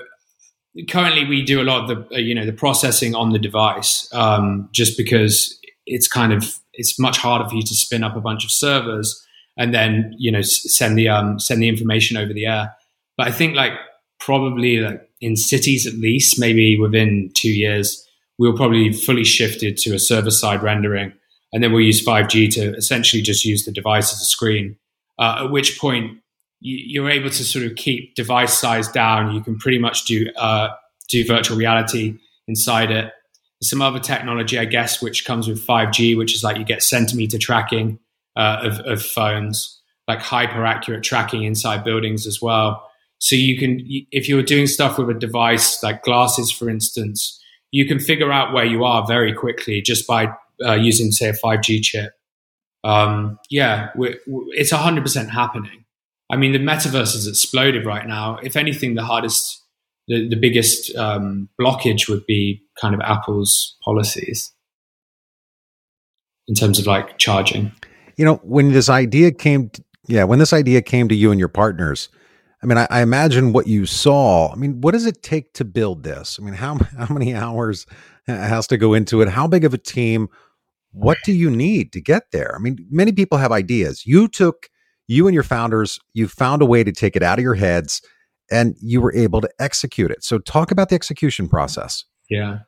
currently 0.88 1.24
we 1.24 1.42
do 1.42 1.60
a 1.60 1.64
lot 1.64 1.82
of 1.82 1.88
the 1.88 2.16
uh, 2.16 2.18
you 2.18 2.34
know 2.34 2.44
the 2.44 2.52
processing 2.52 3.14
on 3.14 3.30
the 3.30 3.38
device 3.38 4.08
um, 4.12 4.68
just 4.72 4.96
because 4.98 5.58
it's 5.86 6.08
kind 6.08 6.32
of 6.32 6.58
it's 6.74 6.98
much 6.98 7.18
harder 7.18 7.48
for 7.48 7.54
you 7.54 7.62
to 7.62 7.74
spin 7.74 8.02
up 8.04 8.16
a 8.16 8.20
bunch 8.20 8.44
of 8.44 8.50
servers 8.50 9.24
and 9.56 9.72
then 9.72 10.14
you 10.18 10.30
know 10.30 10.42
send 10.42 10.98
the 10.98 11.08
um, 11.08 11.38
send 11.38 11.62
the 11.62 11.68
information 11.68 12.16
over 12.16 12.32
the 12.32 12.46
air. 12.46 12.74
But 13.16 13.28
I 13.28 13.30
think 13.30 13.54
like 13.54 13.72
probably 14.18 14.78
like 14.78 15.08
in 15.20 15.36
cities 15.36 15.86
at 15.86 15.94
least, 15.94 16.38
maybe 16.38 16.78
within 16.78 17.30
two 17.34 17.50
years, 17.50 18.06
we'll 18.38 18.56
probably 18.56 18.92
fully 18.92 19.24
shifted 19.24 19.76
to 19.78 19.94
a 19.94 19.98
server 19.98 20.30
side 20.30 20.62
rendering, 20.62 21.12
and 21.52 21.62
then 21.62 21.72
we'll 21.72 21.82
use 21.82 22.04
5G 22.04 22.52
to 22.54 22.74
essentially 22.74 23.22
just 23.22 23.44
use 23.44 23.64
the 23.64 23.72
device 23.72 24.12
as 24.12 24.20
a 24.20 24.24
screen. 24.24 24.76
Uh, 25.18 25.44
at 25.44 25.50
which 25.50 25.78
point 25.78 26.18
you're 26.60 27.10
able 27.10 27.28
to 27.28 27.44
sort 27.44 27.64
of 27.66 27.76
keep 27.76 28.14
device 28.14 28.58
size 28.58 28.88
down. 28.88 29.34
You 29.34 29.42
can 29.42 29.58
pretty 29.58 29.78
much 29.78 30.06
do 30.06 30.30
uh, 30.36 30.70
do 31.08 31.24
virtual 31.24 31.58
reality 31.58 32.18
inside 32.48 32.90
it. 32.90 33.12
There's 33.60 33.70
some 33.70 33.82
other 33.82 34.00
technology, 34.00 34.58
I 34.58 34.64
guess, 34.64 35.02
which 35.02 35.26
comes 35.26 35.46
with 35.46 35.64
5G, 35.64 36.16
which 36.16 36.34
is 36.34 36.42
like 36.42 36.56
you 36.56 36.64
get 36.64 36.82
centimeter 36.82 37.38
tracking 37.38 37.98
uh, 38.34 38.60
of, 38.62 38.80
of 38.80 39.02
phones, 39.02 39.80
like 40.08 40.20
hyper 40.20 40.64
accurate 40.64 41.02
tracking 41.02 41.44
inside 41.44 41.84
buildings 41.84 42.26
as 42.26 42.40
well. 42.40 42.90
So 43.18 43.36
you 43.36 43.58
can, 43.58 43.80
if 44.10 44.28
you're 44.28 44.42
doing 44.42 44.66
stuff 44.66 44.98
with 44.98 45.08
a 45.10 45.14
device 45.14 45.82
like 45.82 46.02
glasses, 46.02 46.50
for 46.50 46.68
instance, 46.68 47.40
you 47.74 47.84
can 47.84 47.98
figure 47.98 48.30
out 48.30 48.52
where 48.52 48.64
you 48.64 48.84
are 48.84 49.04
very 49.04 49.34
quickly 49.34 49.82
just 49.82 50.06
by 50.06 50.28
uh, 50.64 50.74
using, 50.74 51.10
say, 51.10 51.28
a 51.28 51.32
5G 51.32 51.82
chip. 51.82 52.12
Um, 52.84 53.36
yeah, 53.50 53.88
it's 53.96 54.72
100% 54.72 55.28
happening. 55.28 55.84
I 56.30 56.36
mean, 56.36 56.52
the 56.52 56.60
metaverse 56.60 57.14
has 57.14 57.26
exploded 57.26 57.84
right 57.84 58.06
now. 58.06 58.38
If 58.44 58.54
anything, 58.54 58.94
the 58.94 59.02
hardest, 59.02 59.60
the, 60.06 60.28
the 60.28 60.36
biggest 60.36 60.94
um, 60.94 61.48
blockage 61.60 62.08
would 62.08 62.24
be 62.26 62.62
kind 62.80 62.94
of 62.94 63.00
Apple's 63.00 63.76
policies 63.84 64.52
in 66.46 66.54
terms 66.54 66.78
of 66.78 66.86
like 66.86 67.18
charging. 67.18 67.72
You 68.16 68.24
know, 68.24 68.36
when 68.44 68.68
this 68.68 68.88
idea 68.88 69.32
came, 69.32 69.70
to, 69.70 69.82
yeah, 70.06 70.22
when 70.22 70.38
this 70.38 70.52
idea 70.52 70.80
came 70.80 71.08
to 71.08 71.14
you 71.16 71.32
and 71.32 71.40
your 71.40 71.48
partners, 71.48 72.08
I 72.64 72.66
mean, 72.66 72.78
I, 72.78 72.86
I, 72.88 73.02
imagine 73.02 73.52
what 73.52 73.66
you 73.66 73.84
saw. 73.84 74.50
I 74.50 74.54
mean, 74.54 74.80
what 74.80 74.92
does 74.92 75.04
it 75.04 75.22
take 75.22 75.52
to 75.52 75.66
build 75.66 76.02
this? 76.02 76.38
I 76.40 76.44
mean, 76.44 76.54
how 76.54 76.78
how 76.98 77.12
many 77.12 77.34
hours 77.34 77.86
has 78.26 78.66
to 78.68 78.78
go 78.78 78.94
into 78.94 79.20
it? 79.20 79.28
How 79.28 79.46
big 79.46 79.64
of 79.64 79.74
a 79.74 79.78
team? 79.78 80.28
What 80.92 81.18
do 81.24 81.32
you 81.32 81.50
need 81.50 81.92
to 81.92 82.00
get 82.00 82.30
there? 82.32 82.54
I 82.56 82.58
mean, 82.58 82.78
many 82.90 83.12
people 83.12 83.36
have 83.36 83.52
ideas. 83.52 84.06
You 84.06 84.28
took 84.28 84.70
you 85.08 85.26
and 85.26 85.34
your 85.34 85.42
founders, 85.42 85.98
you 86.14 86.26
found 86.26 86.62
a 86.62 86.64
way 86.64 86.82
to 86.82 86.92
take 86.92 87.16
it 87.16 87.22
out 87.22 87.38
of 87.38 87.42
your 87.42 87.54
heads 87.54 88.00
and 88.50 88.76
you 88.80 89.02
were 89.02 89.14
able 89.14 89.42
to 89.42 89.50
execute 89.58 90.10
it. 90.10 90.24
So, 90.24 90.38
talk 90.38 90.70
about 90.70 90.88
the 90.88 90.94
execution 90.94 91.48
process. 91.48 92.04
Yeah. 92.30 92.60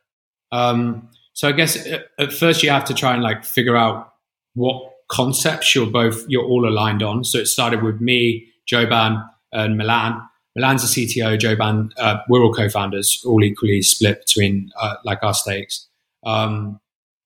Um, 0.52 1.08
so, 1.32 1.48
I 1.48 1.52
guess 1.52 1.78
at 2.18 2.32
first 2.34 2.62
you 2.62 2.68
have 2.68 2.84
to 2.86 2.94
try 2.94 3.14
and 3.14 3.22
like 3.22 3.44
figure 3.44 3.76
out 3.76 4.12
what 4.52 4.92
concepts 5.08 5.74
you're 5.74 5.86
both 5.86 6.22
you're 6.28 6.44
all 6.44 6.68
aligned 6.68 7.02
on. 7.02 7.24
So, 7.24 7.38
it 7.38 7.46
started 7.46 7.82
with 7.82 8.02
me, 8.02 8.48
Joban, 8.70 9.26
and 9.56 9.76
Milan. 9.76 10.20
Milan's 10.54 10.94
the 10.94 11.06
CTO. 11.06 11.38
Joban, 11.38 11.90
uh, 11.98 12.18
we're 12.28 12.42
all 12.42 12.52
co-founders, 12.52 13.22
all 13.26 13.44
equally 13.44 13.82
split 13.82 14.20
between 14.26 14.70
uh, 14.80 14.96
like 15.04 15.22
our 15.22 15.34
stakes. 15.34 15.86
Um, 16.24 16.80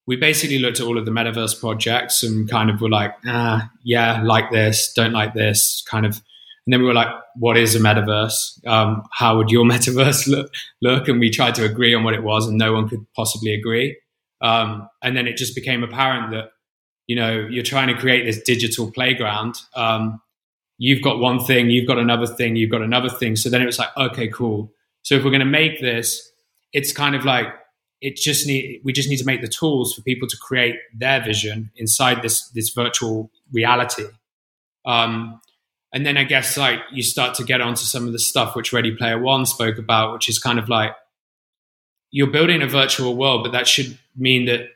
we 0.06 0.16
basically 0.16 0.58
looked 0.58 0.80
at 0.80 0.86
all 0.86 0.98
of 0.98 1.04
the 1.04 1.12
metaverse 1.12 1.58
projects 1.60 2.22
and 2.22 2.50
kind 2.50 2.70
of 2.70 2.80
were 2.80 2.90
like, 2.90 3.14
ah, 3.26 3.70
yeah, 3.84 4.22
like 4.22 4.50
this, 4.50 4.92
don't 4.92 5.12
like 5.12 5.34
this, 5.34 5.84
kind 5.88 6.04
of. 6.04 6.16
And 6.66 6.72
then 6.72 6.80
we 6.80 6.86
were 6.86 6.94
like, 6.94 7.14
what 7.36 7.56
is 7.56 7.76
a 7.76 7.78
metaverse? 7.78 8.66
Um, 8.66 9.04
how 9.12 9.36
would 9.36 9.50
your 9.50 9.64
metaverse 9.74 10.26
look, 10.26 10.52
look? 10.82 11.06
And 11.06 11.20
we 11.20 11.30
tried 11.30 11.54
to 11.56 11.64
agree 11.64 11.94
on 11.94 12.02
what 12.02 12.14
it 12.14 12.24
was, 12.24 12.48
and 12.48 12.58
no 12.58 12.72
one 12.72 12.88
could 12.88 13.06
possibly 13.14 13.54
agree. 13.54 13.96
Um, 14.40 14.88
and 15.02 15.16
then 15.16 15.28
it 15.28 15.36
just 15.36 15.54
became 15.54 15.84
apparent 15.84 16.32
that, 16.32 16.50
you 17.06 17.14
know, 17.14 17.46
you're 17.48 17.62
trying 17.62 17.88
to 17.88 17.94
create 17.94 18.24
this 18.24 18.42
digital 18.42 18.90
playground. 18.90 19.56
Um, 19.76 20.20
you've 20.82 21.02
got 21.02 21.18
one 21.18 21.38
thing, 21.38 21.68
you've 21.68 21.86
got 21.86 21.98
another 21.98 22.26
thing, 22.26 22.56
you've 22.56 22.70
got 22.70 22.80
another 22.80 23.10
thing. 23.10 23.36
So 23.36 23.50
then 23.50 23.60
it 23.60 23.66
was 23.66 23.78
like, 23.78 23.94
okay, 23.98 24.28
cool. 24.28 24.72
So 25.02 25.14
if 25.14 25.22
we're 25.22 25.30
going 25.30 25.40
to 25.40 25.44
make 25.44 25.78
this, 25.82 26.32
it's 26.72 26.90
kind 26.90 27.14
of 27.14 27.22
like 27.22 27.48
it 28.00 28.16
just 28.16 28.46
need 28.46 28.80
we 28.82 28.92
just 28.92 29.10
need 29.10 29.18
to 29.18 29.26
make 29.26 29.42
the 29.42 29.48
tools 29.48 29.94
for 29.94 30.00
people 30.00 30.26
to 30.26 30.36
create 30.38 30.76
their 30.96 31.22
vision 31.22 31.70
inside 31.76 32.22
this 32.22 32.48
this 32.50 32.70
virtual 32.70 33.30
reality 33.52 34.06
um, 34.86 35.38
and 35.92 36.06
then 36.06 36.16
i 36.16 36.24
guess 36.24 36.56
like 36.56 36.78
you 36.92 37.02
start 37.02 37.34
to 37.34 37.44
get 37.44 37.60
onto 37.60 37.82
some 37.82 38.06
of 38.06 38.12
the 38.12 38.18
stuff 38.18 38.56
which 38.56 38.72
ready 38.72 38.94
player 38.94 39.18
one 39.18 39.44
spoke 39.44 39.76
about 39.76 40.12
which 40.14 40.28
is 40.28 40.38
kind 40.38 40.58
of 40.58 40.68
like 40.68 40.92
you're 42.10 42.30
building 42.30 42.62
a 42.62 42.66
virtual 42.66 43.16
world 43.16 43.42
but 43.42 43.52
that 43.52 43.68
should 43.68 43.98
mean 44.16 44.46
that 44.46 44.68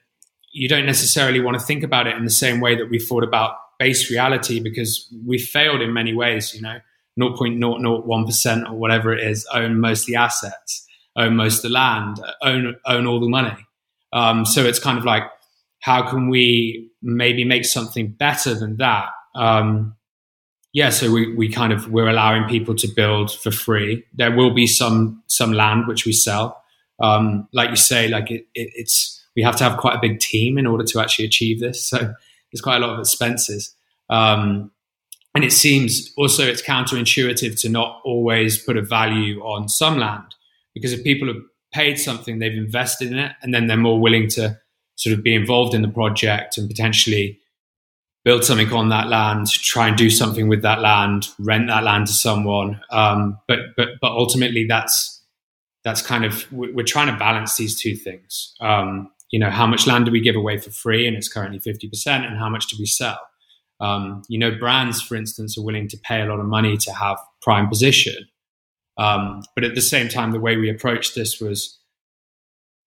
you 0.53 0.69
don't 0.69 0.87
necessarily 0.87 1.41
want 1.41 1.59
to 1.59 1.65
think 1.65 1.83
about 1.83 2.07
it 2.07 2.17
in 2.17 2.25
the 2.25 2.31
same 2.31 2.61
way 2.61 2.77
that 2.77 2.91
we 2.91 2.99
thought 2.99 3.25
about 3.25 3.57
base 3.85 4.11
reality 4.11 4.61
because 4.61 4.93
we 5.27 5.37
failed 5.39 5.81
in 5.83 5.93
many 5.93 6.15
ways 6.15 6.55
you 6.55 6.63
know 6.63 6.79
0.001% 7.21 8.71
or 8.71 8.75
whatever 8.75 9.13
it 9.17 9.23
is 9.33 9.47
own 9.55 9.79
most 9.79 10.07
the 10.07 10.17
assets 10.17 10.85
own 11.17 11.37
most 11.37 11.57
of 11.57 11.63
the 11.63 11.69
land, 11.71 12.21
own 12.43 12.77
own 12.87 13.07
all 13.07 13.21
the 13.21 13.29
money. 13.29 13.57
Um, 14.13 14.45
so 14.45 14.65
it's 14.65 14.79
kind 14.79 14.99
of 14.99 15.05
like, 15.05 15.25
how 15.81 16.09
can 16.09 16.29
we 16.29 16.91
maybe 17.03 17.45
make 17.45 17.65
something 17.65 18.13
better 18.13 18.55
than 18.55 18.77
that? 18.79 19.09
Um, 19.35 19.97
yeah, 20.73 20.91
so 20.91 21.11
we, 21.13 21.35
we 21.35 21.49
kind 21.49 21.73
of 21.73 21.91
we're 21.91 22.09
allowing 22.09 22.49
people 22.49 22.75
to 22.77 22.89
build 22.89 23.33
for 23.33 23.51
free. 23.51 24.05
There 24.13 24.35
will 24.35 24.53
be 24.53 24.67
some 24.67 25.23
some 25.27 25.53
land 25.53 25.87
which 25.87 26.05
we 26.05 26.13
sell. 26.13 26.63
Um, 27.01 27.49
like 27.53 27.71
you 27.71 27.77
say, 27.77 28.09
like 28.09 28.31
it, 28.31 28.47
it, 28.55 28.71
it's 28.75 29.25
we 29.37 29.43
have 29.43 29.57
to 29.57 29.65
have 29.65 29.79
quite 29.79 29.97
a 29.97 30.01
big 30.01 30.21
team 30.21 30.59
in 30.59 30.67
order 30.67 30.85
to 30.85 31.01
actually 31.01 31.27
achieve 31.27 31.61
this. 31.61 31.89
So 31.89 32.15
there's 32.55 32.63
quite 32.63 32.77
a 32.77 32.87
lot 32.87 32.95
of 32.95 33.01
expenses. 33.01 33.75
Um, 34.09 34.71
and 35.35 35.43
it 35.43 35.53
seems 35.53 36.15
also 36.17 36.47
it's 36.47 36.63
counterintuitive 36.63 37.61
to 37.63 37.69
not 37.69 38.01
always 38.05 38.57
put 38.57 38.77
a 38.77 38.83
value 38.83 39.41
on 39.41 39.69
some 39.69 39.99
land 39.99 40.37
because 40.73 40.93
if 40.93 41.03
people 41.03 41.27
have 41.27 41.43
paid 41.73 41.99
something, 41.99 42.39
they've 42.39 42.53
invested 42.53 43.11
in 43.11 43.19
it, 43.19 43.33
and 43.43 43.53
then 43.53 43.67
they're 43.67 43.77
more 43.77 44.01
willing 44.01 44.29
to 44.29 44.57
sort 44.95 45.19
of 45.19 45.25
be 45.25 45.35
involved 45.35 45.75
in 45.75 45.83
the 45.83 45.89
project 45.89 46.57
and 46.57 46.69
potentially 46.69 47.41
build 48.25 48.45
something 48.45 48.73
on 48.73 48.89
that 48.91 49.09
land, 49.09 49.49
try 49.51 49.89
and 49.89 49.97
do 49.97 50.09
something 50.09 50.49
with 50.49 50.63
that 50.63 50.81
land, 50.81 51.27
rent 51.41 51.67
that 51.67 51.83
land 51.83 52.07
to 52.07 52.13
someone. 52.13 52.81
Um, 52.91 53.39
but 53.49 53.59
but 53.77 53.89
but 54.01 54.13
ultimately, 54.13 54.67
that's 54.69 55.23
that's 55.83 56.01
kind 56.01 56.25
of 56.25 56.51
we're 56.53 56.85
trying 56.85 57.13
to 57.13 57.19
balance 57.19 57.57
these 57.57 57.79
two 57.79 57.97
things. 57.97 58.55
Um, 58.61 59.11
you 59.31 59.39
know, 59.39 59.51
how 59.51 59.67
much 59.67 59.87
land 59.87 60.07
do 60.07 60.13
we 60.13 60.21
give 60.21 60.37
away 60.37 60.59
for 60.59 60.71
free, 60.71 61.07
and 61.07 61.17
it's 61.17 61.29
currently 61.29 61.59
fifty 61.59 61.89
percent, 61.89 62.25
and 62.25 62.39
how 62.39 62.49
much 62.49 62.69
do 62.69 62.77
we 62.79 62.87
sell? 62.87 63.19
Um, 63.81 64.23
you 64.29 64.39
know, 64.39 64.53
brands, 64.57 65.03
for 65.03 65.17
instance, 65.17 65.59
are 65.59 65.63
willing 65.63 65.89
to 65.89 65.99
pay 65.99 66.21
a 66.21 66.27
lot 66.27 66.41
of 66.41 66.47
money 66.47 66.77
to 66.77 66.93
have 66.93 67.19
prime 67.43 67.69
position. 67.69 68.17
Um, 68.97 69.43
but 69.55 69.65
at 69.65 69.75
the 69.75 69.83
same 69.83 70.09
time, 70.09 70.31
the 70.31 70.41
way 70.41 70.57
we 70.57 70.71
approached 70.71 71.15
this 71.15 71.41
was 71.41 71.79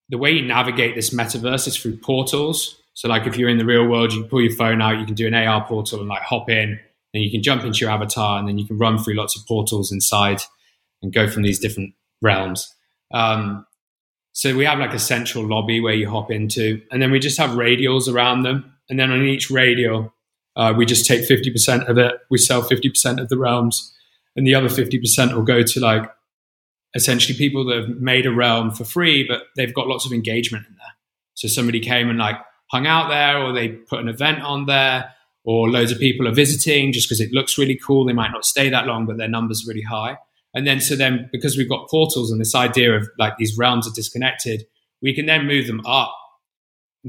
the 0.10 0.18
way 0.18 0.32
you 0.32 0.46
navigate 0.46 0.96
this 0.96 1.12
metaverse 1.14 1.68
is 1.68 1.78
through 1.78 1.98
portals. 1.98 2.82
So, 2.94 3.08
like 3.08 3.28
if 3.28 3.38
you're 3.38 3.50
in 3.50 3.58
the 3.58 3.66
real 3.66 3.86
world, 3.86 4.14
you 4.14 4.24
pull 4.24 4.42
your 4.42 4.56
phone 4.56 4.82
out, 4.82 5.00
you 5.00 5.06
can 5.06 5.16
do 5.16 5.28
an 5.28 5.34
AR 5.34 5.66
portal 5.66 6.00
and 6.00 6.08
like 6.08 6.24
hop 6.24 6.50
in, 6.50 6.80
and 7.14 7.24
you 7.24 7.30
can 7.30 7.44
jump 7.44 7.64
into 7.64 7.80
your 7.80 7.92
avatar, 7.92 8.40
and 8.40 8.48
then 8.48 8.58
you 8.58 8.66
can 8.66 8.78
run 8.78 8.98
through 8.98 9.16
lots 9.16 9.38
of 9.38 9.46
portals 9.46 9.92
inside 9.92 10.42
and 11.04 11.14
go 11.14 11.30
from 11.30 11.44
these 11.44 11.60
different 11.60 11.94
realms. 12.22 12.74
Um, 13.14 13.67
so 14.38 14.56
we 14.56 14.66
have 14.66 14.80
like 14.80 14.94
a 14.94 15.00
central 15.00 15.48
lobby 15.48 15.80
where 15.80 15.94
you 15.94 16.10
hop 16.10 16.32
into, 16.32 16.82
and 16.92 17.02
then 17.02 17.12
we 17.12 17.20
just 17.20 17.38
have 17.38 17.52
radials 17.52 18.12
around 18.12 18.44
them, 18.44 18.74
and 18.90 19.00
then 19.00 19.12
on 19.12 19.24
each 19.24 19.50
radial, 19.50 20.14
uh, 20.56 20.74
we 20.76 20.86
just 20.86 21.06
take 21.06 21.26
fifty 21.26 21.52
percent 21.52 21.88
of 21.90 21.98
it. 21.98 22.16
We 22.30 22.38
sell 22.38 22.62
fifty 22.62 22.90
percent 22.90 23.20
of 23.20 23.30
the 23.30 23.38
realms 23.38 23.94
and 24.38 24.46
the 24.46 24.56
other 24.56 24.70
50% 24.70 25.34
will 25.34 25.44
go 25.44 25.64
to 25.64 25.80
like 25.80 26.10
essentially 26.96 27.38
people 27.38 27.66
that 27.66 27.78
have 27.78 27.90
made 28.00 28.26
a 28.26 28.32
realm 28.32 28.72
for 28.72 28.86
free, 28.86 29.28
but 29.28 29.44
they've 29.58 29.74
got 29.74 29.88
lots 29.88 30.06
of 30.06 30.14
engagement 30.14 30.66
in 30.68 30.76
there. 30.76 30.94
So 31.34 31.48
somebody 31.48 31.80
came 31.80 32.08
and 32.10 32.20
like 32.20 32.38
hung 32.68 32.88
out 32.88 33.10
there, 33.10 33.40
or 33.40 33.52
they 33.52 33.70
put 33.70 34.00
an 34.00 34.08
event 34.08 34.42
on 34.44 34.68
there, 34.68 35.14
or 35.44 35.70
loads 35.70 35.92
of 35.92 36.00
people 36.00 36.28
are 36.28 36.34
visiting 36.34 36.94
just 36.94 37.10
because 37.10 37.20
it 37.20 37.34
looks 37.34 37.58
really 37.58 37.78
cool. 37.84 38.06
They 38.06 38.14
might 38.14 38.32
not 38.32 38.46
stay 38.46 38.70
that 38.70 38.86
long, 38.86 39.06
but 39.06 39.18
their 39.18 39.28
numbers 39.28 39.66
are 39.66 39.70
really 39.70 39.84
high. 39.84 40.18
And 40.58 40.66
then, 40.66 40.82
so 40.82 40.96
then 40.96 41.30
because 41.32 41.56
we've 41.56 41.70
got 41.70 41.88
portals 41.90 42.32
and 42.32 42.42
this 42.42 42.56
idea 42.56 42.96
of 42.96 43.08
like 43.18 43.38
these 43.38 43.58
realms 43.58 43.88
are 43.88 43.94
disconnected, 43.94 44.66
we 45.02 45.14
can 45.14 45.26
then 45.26 45.46
move 45.46 45.68
them 45.68 45.86
up 45.86 46.16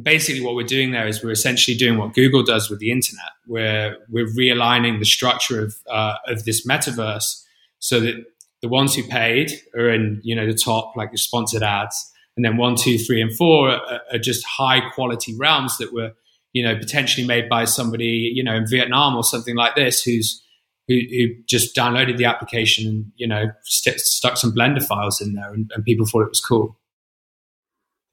basically 0.02 0.40
what 0.40 0.54
we're 0.54 0.66
doing 0.66 0.92
there 0.92 1.06
is 1.06 1.22
we're 1.22 1.30
essentially 1.30 1.76
doing 1.76 1.98
what 1.98 2.14
Google 2.14 2.42
does 2.42 2.70
with 2.70 2.78
the 2.78 2.90
internet. 2.90 3.30
We're 3.46 3.96
we're 4.10 4.26
realigning 4.28 4.98
the 4.98 5.04
structure 5.04 5.62
of 5.62 5.74
uh, 5.90 6.16
of 6.26 6.44
this 6.44 6.66
metaverse 6.66 7.42
so 7.78 8.00
that 8.00 8.24
the 8.62 8.68
ones 8.68 8.94
who 8.94 9.02
paid 9.04 9.52
are 9.74 9.90
in 9.90 10.20
you 10.22 10.34
know 10.34 10.46
the 10.46 10.54
top 10.54 10.96
like 10.96 11.12
the 11.12 11.18
sponsored 11.18 11.62
ads, 11.62 12.12
and 12.36 12.44
then 12.44 12.56
one, 12.56 12.76
two, 12.76 12.98
three, 12.98 13.20
and 13.20 13.34
four 13.36 13.70
are, 13.70 14.00
are 14.12 14.18
just 14.18 14.44
high 14.46 14.80
quality 14.90 15.34
realms 15.36 15.78
that 15.78 15.92
were 15.92 16.12
you 16.52 16.62
know 16.62 16.76
potentially 16.76 17.26
made 17.26 17.48
by 17.48 17.64
somebody 17.64 18.32
you 18.34 18.44
know 18.44 18.54
in 18.54 18.66
Vietnam 18.66 19.16
or 19.16 19.24
something 19.24 19.56
like 19.56 19.74
this 19.74 20.02
who's 20.02 20.42
who, 20.88 20.94
who 21.10 21.28
just 21.46 21.76
downloaded 21.76 22.16
the 22.16 22.24
application 22.24 22.88
and 22.88 23.12
you 23.16 23.26
know 23.28 23.44
st- 23.64 24.00
stuck 24.00 24.36
some 24.36 24.52
Blender 24.52 24.82
files 24.82 25.20
in 25.20 25.34
there, 25.34 25.52
and, 25.52 25.70
and, 25.74 25.84
people 25.84 26.06
thought 26.06 26.22
it 26.22 26.28
was 26.28 26.40
cool. 26.40 26.78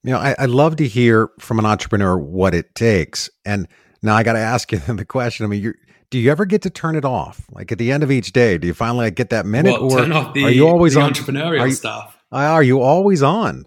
You 0.03 0.11
know, 0.11 0.19
I, 0.19 0.35
I 0.37 0.45
love 0.45 0.75
to 0.77 0.87
hear 0.87 1.29
from 1.39 1.57
an 1.57 1.65
entrepreneur 1.65 2.17
what 2.17 2.53
it 2.53 2.75
takes, 2.75 3.29
and 3.45 3.67
now 4.03 4.15
I 4.15 4.23
got 4.23 4.33
to 4.33 4.39
ask 4.39 4.71
you 4.71 4.77
the 4.87 5.05
question. 5.05 5.45
I 5.45 5.49
mean, 5.49 5.73
do 6.11 6.19
you 6.19 6.29
ever 6.29 6.45
get 6.45 6.61
to 6.63 6.69
turn 6.69 6.95
it 6.95 7.05
off? 7.05 7.45
Like 7.51 7.71
at 7.71 7.77
the 7.77 7.91
end 7.91 8.03
of 8.03 8.11
each 8.11 8.33
day, 8.33 8.57
do 8.57 8.67
you 8.67 8.73
finally 8.73 9.05
like, 9.05 9.15
get 9.15 9.29
that 9.31 9.45
minute, 9.45 9.79
or 9.79 9.89
the, 10.05 10.43
are 10.43 10.51
you 10.51 10.67
always 10.67 10.95
on 10.97 11.13
entrepreneurial 11.13 11.61
are 11.61 11.67
you, 11.67 11.73
stuff? 11.73 12.17
Are 12.31 12.63
you 12.63 12.81
always 12.81 13.23
on? 13.23 13.65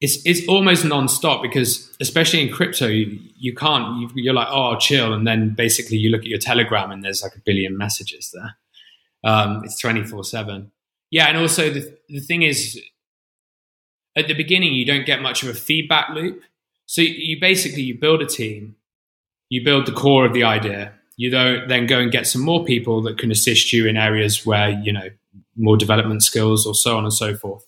It's 0.00 0.24
it's 0.26 0.46
almost 0.46 0.84
non-stop 0.84 1.42
because 1.42 1.96
especially 2.00 2.46
in 2.46 2.52
crypto, 2.52 2.86
you, 2.86 3.18
you 3.36 3.54
can't. 3.54 4.10
You, 4.14 4.30
are 4.30 4.34
like, 4.34 4.48
oh, 4.50 4.72
I'll 4.72 4.80
chill, 4.80 5.14
and 5.14 5.26
then 5.26 5.54
basically 5.54 5.96
you 5.96 6.10
look 6.10 6.20
at 6.20 6.26
your 6.26 6.38
Telegram 6.38 6.90
and 6.90 7.02
there's 7.02 7.22
like 7.22 7.34
a 7.34 7.40
billion 7.40 7.78
messages 7.78 8.30
there. 8.34 8.56
Um, 9.24 9.62
it's 9.64 9.80
twenty 9.80 10.04
four 10.04 10.22
seven. 10.22 10.70
Yeah, 11.10 11.28
and 11.28 11.38
also 11.38 11.70
the 11.70 11.96
the 12.08 12.20
thing 12.20 12.42
is, 12.42 12.78
at 14.16 14.28
the 14.28 14.34
beginning 14.34 14.74
you 14.74 14.84
don't 14.84 15.06
get 15.06 15.22
much 15.22 15.42
of 15.42 15.48
a 15.48 15.54
feedback 15.54 16.10
loop. 16.10 16.42
So 16.84 17.00
you 17.00 17.40
basically 17.40 17.82
you 17.82 17.98
build 17.98 18.20
a 18.20 18.26
team, 18.26 18.76
you 19.48 19.64
build 19.64 19.86
the 19.86 19.92
core 19.92 20.26
of 20.26 20.34
the 20.34 20.44
idea, 20.44 20.92
you 21.16 21.30
don't 21.30 21.68
then 21.68 21.86
go 21.86 21.98
and 21.98 22.12
get 22.12 22.26
some 22.26 22.42
more 22.42 22.64
people 22.64 23.02
that 23.02 23.18
can 23.18 23.30
assist 23.30 23.72
you 23.72 23.86
in 23.86 23.96
areas 23.96 24.44
where 24.44 24.68
you 24.68 24.92
know 24.92 25.08
more 25.56 25.76
development 25.76 26.22
skills 26.22 26.66
or 26.66 26.74
so 26.74 26.96
on 26.96 27.04
and 27.04 27.12
so 27.12 27.34
forth. 27.34 27.64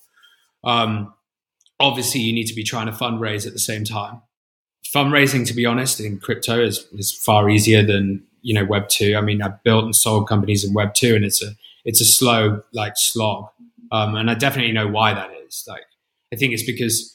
Um, 0.63 1.15
obviously, 1.81 2.21
you 2.21 2.33
need 2.33 2.47
to 2.47 2.55
be 2.55 2.65
trying 2.65 2.87
to 2.87 2.93
fundraise 2.93 3.47
at 3.47 3.53
the 3.53 3.59
same 3.59 3.85
time. 3.85 4.23
Fundraising, 4.95 5.47
to 5.47 5.55
be 5.55 5.67
honest, 5.67 6.01
in 6.01 6.19
crypto 6.19 6.61
is, 6.61 6.87
is 6.93 7.13
far 7.13 7.49
easier 7.51 7.83
than 7.83 8.23
you 8.43 8.55
know 8.55 8.65
Web 8.65 8.89
two. 8.89 9.17
I 9.17 9.21
mean, 9.21 9.43
I've 9.43 9.63
built 9.63 9.85
and 9.85 9.95
sold 9.95 10.29
companies 10.29 10.65
in 10.65 10.73
Web 10.73 10.95
two, 10.95 11.15
and 11.15 11.25
it's 11.25 11.43
a 11.43 11.53
it's 11.85 12.01
a 12.01 12.05
slow 12.05 12.63
like 12.73 12.95
slog, 12.97 13.49
um, 13.93 14.15
and 14.15 14.31
I 14.31 14.35
definitely 14.35 14.73
know 14.73 14.89
why 14.89 15.15
that 15.15 15.31
is. 15.47 15.65
Like, 15.69 15.85
I 16.33 16.37
think 16.37 16.53
it's 16.53 16.65
because 16.65 17.15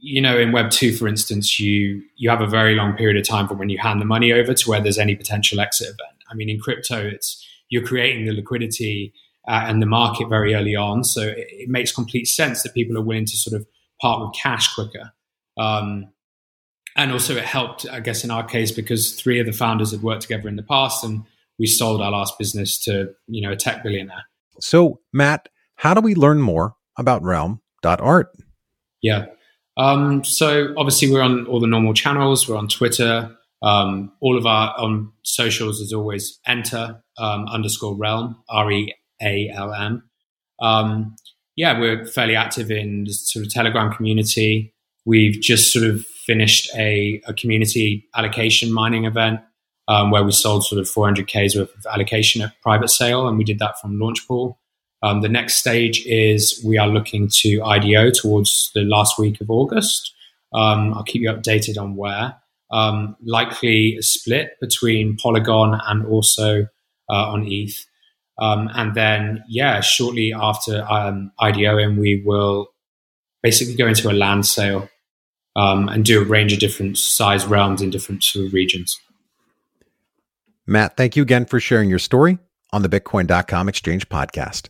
you 0.00 0.20
know, 0.20 0.38
in 0.38 0.52
Web 0.52 0.70
two, 0.70 0.92
for 0.92 1.08
instance, 1.08 1.58
you 1.58 2.02
you 2.16 2.30
have 2.30 2.40
a 2.40 2.46
very 2.46 2.74
long 2.74 2.94
period 2.94 3.16
of 3.16 3.26
time 3.26 3.48
from 3.48 3.58
when 3.58 3.68
you 3.68 3.78
hand 3.78 4.00
the 4.00 4.04
money 4.04 4.32
over 4.32 4.54
to 4.54 4.70
where 4.70 4.80
there's 4.80 4.98
any 4.98 5.14
potential 5.14 5.60
exit 5.60 5.88
event. 5.88 6.24
I 6.30 6.34
mean, 6.34 6.48
in 6.48 6.60
crypto, 6.60 7.06
it's 7.06 7.44
you're 7.68 7.86
creating 7.86 8.26
the 8.26 8.32
liquidity 8.32 9.12
uh, 9.46 9.64
and 9.66 9.82
the 9.82 9.86
market 9.86 10.28
very 10.28 10.54
early 10.54 10.76
on, 10.76 11.04
so 11.04 11.22
it, 11.22 11.46
it, 11.50 11.68
makes 11.68 11.92
complete 11.92 12.26
sense 12.26 12.62
that 12.62 12.74
people 12.74 12.96
are 12.96 13.02
willing 13.02 13.24
to 13.24 13.36
sort 13.36 13.58
of 13.58 13.66
part 14.00 14.20
with 14.20 14.34
cash 14.34 14.74
quicker. 14.74 15.12
Um, 15.56 16.12
and 16.96 17.12
also, 17.12 17.36
it 17.36 17.44
helped, 17.44 17.86
I 17.88 18.00
guess, 18.00 18.24
in 18.24 18.30
our 18.30 18.44
case 18.44 18.72
because 18.72 19.12
three 19.14 19.38
of 19.38 19.46
the 19.46 19.52
founders 19.52 19.92
had 19.92 20.02
worked 20.02 20.22
together 20.22 20.48
in 20.48 20.56
the 20.56 20.62
past, 20.62 21.04
and 21.04 21.24
we 21.58 21.66
sold 21.66 22.00
our 22.00 22.10
last 22.10 22.38
business 22.38 22.78
to 22.84 23.14
you 23.28 23.40
know 23.40 23.52
a 23.52 23.56
tech 23.56 23.82
billionaire. 23.82 24.24
So, 24.60 25.00
Matt, 25.12 25.48
how 25.76 25.94
do 25.94 26.00
we 26.00 26.14
learn 26.14 26.40
more 26.40 26.74
about 26.98 27.22
Realm.art? 27.22 28.32
Yeah. 29.00 29.26
Um, 29.76 30.24
so 30.24 30.74
obviously 30.76 31.10
we're 31.10 31.22
on 31.22 31.46
all 31.46 31.60
the 31.60 31.68
normal 31.68 31.94
channels. 31.94 32.48
We're 32.48 32.56
on 32.56 32.66
Twitter. 32.66 33.34
Um, 33.62 34.12
all 34.20 34.36
of 34.36 34.44
our 34.44 34.74
on 34.76 35.12
socials 35.22 35.80
is 35.80 35.92
always 35.92 36.40
enter 36.46 37.02
um, 37.16 37.46
underscore 37.46 37.96
realm 37.96 38.36
r 38.48 38.70
e 38.70 38.94
a 39.22 39.50
l 39.54 39.72
m. 39.72 40.02
Yeah, 41.58 41.76
we're 41.76 42.06
fairly 42.06 42.36
active 42.36 42.70
in 42.70 43.02
the 43.02 43.12
sort 43.12 43.44
of 43.44 43.52
Telegram 43.52 43.92
community. 43.92 44.72
We've 45.04 45.40
just 45.40 45.72
sort 45.72 45.84
of 45.84 46.06
finished 46.06 46.70
a, 46.76 47.20
a 47.26 47.34
community 47.34 48.06
allocation 48.14 48.72
mining 48.72 49.06
event 49.06 49.40
um, 49.88 50.12
where 50.12 50.22
we 50.22 50.30
sold 50.30 50.64
sort 50.64 50.80
of 50.80 50.86
400k's 50.86 51.56
worth 51.56 51.76
of 51.76 51.84
allocation 51.92 52.42
at 52.42 52.52
private 52.62 52.90
sale, 52.90 53.26
and 53.26 53.36
we 53.36 53.42
did 53.42 53.58
that 53.58 53.80
from 53.80 53.98
Launchpool. 53.98 54.60
Um, 55.02 55.20
the 55.20 55.28
next 55.28 55.56
stage 55.56 56.06
is 56.06 56.62
we 56.64 56.78
are 56.78 56.86
looking 56.86 57.28
to 57.40 57.60
IDO 57.64 58.12
towards 58.12 58.70
the 58.76 58.82
last 58.82 59.18
week 59.18 59.40
of 59.40 59.50
August. 59.50 60.14
Um, 60.54 60.94
I'll 60.94 61.02
keep 61.02 61.22
you 61.22 61.32
updated 61.32 61.76
on 61.76 61.96
where. 61.96 62.36
Um, 62.70 63.16
likely 63.24 63.96
a 63.96 64.02
split 64.02 64.52
between 64.60 65.16
Polygon 65.16 65.80
and 65.88 66.06
also 66.06 66.68
uh, 67.10 67.32
on 67.32 67.48
ETH. 67.48 67.84
Um, 68.38 68.70
and 68.74 68.94
then, 68.94 69.44
yeah, 69.48 69.80
shortly 69.80 70.32
after 70.32 70.86
um, 70.88 71.32
IDOing, 71.40 71.98
we 71.98 72.22
will 72.24 72.68
basically 73.42 73.74
go 73.74 73.86
into 73.86 74.10
a 74.10 74.12
land 74.12 74.46
sale 74.46 74.88
um, 75.56 75.88
and 75.88 76.04
do 76.04 76.20
a 76.20 76.24
range 76.24 76.52
of 76.52 76.60
different 76.60 76.98
size 76.98 77.46
realms 77.46 77.82
in 77.82 77.90
different 77.90 78.22
sort 78.22 78.46
of 78.46 78.52
regions. 78.52 78.98
Matt, 80.66 80.96
thank 80.96 81.16
you 81.16 81.22
again 81.22 81.46
for 81.46 81.58
sharing 81.58 81.88
your 81.88 81.98
story 81.98 82.38
on 82.72 82.82
the 82.82 82.88
Bitcoin.com 82.88 83.68
Exchange 83.68 84.08
podcast. 84.08 84.68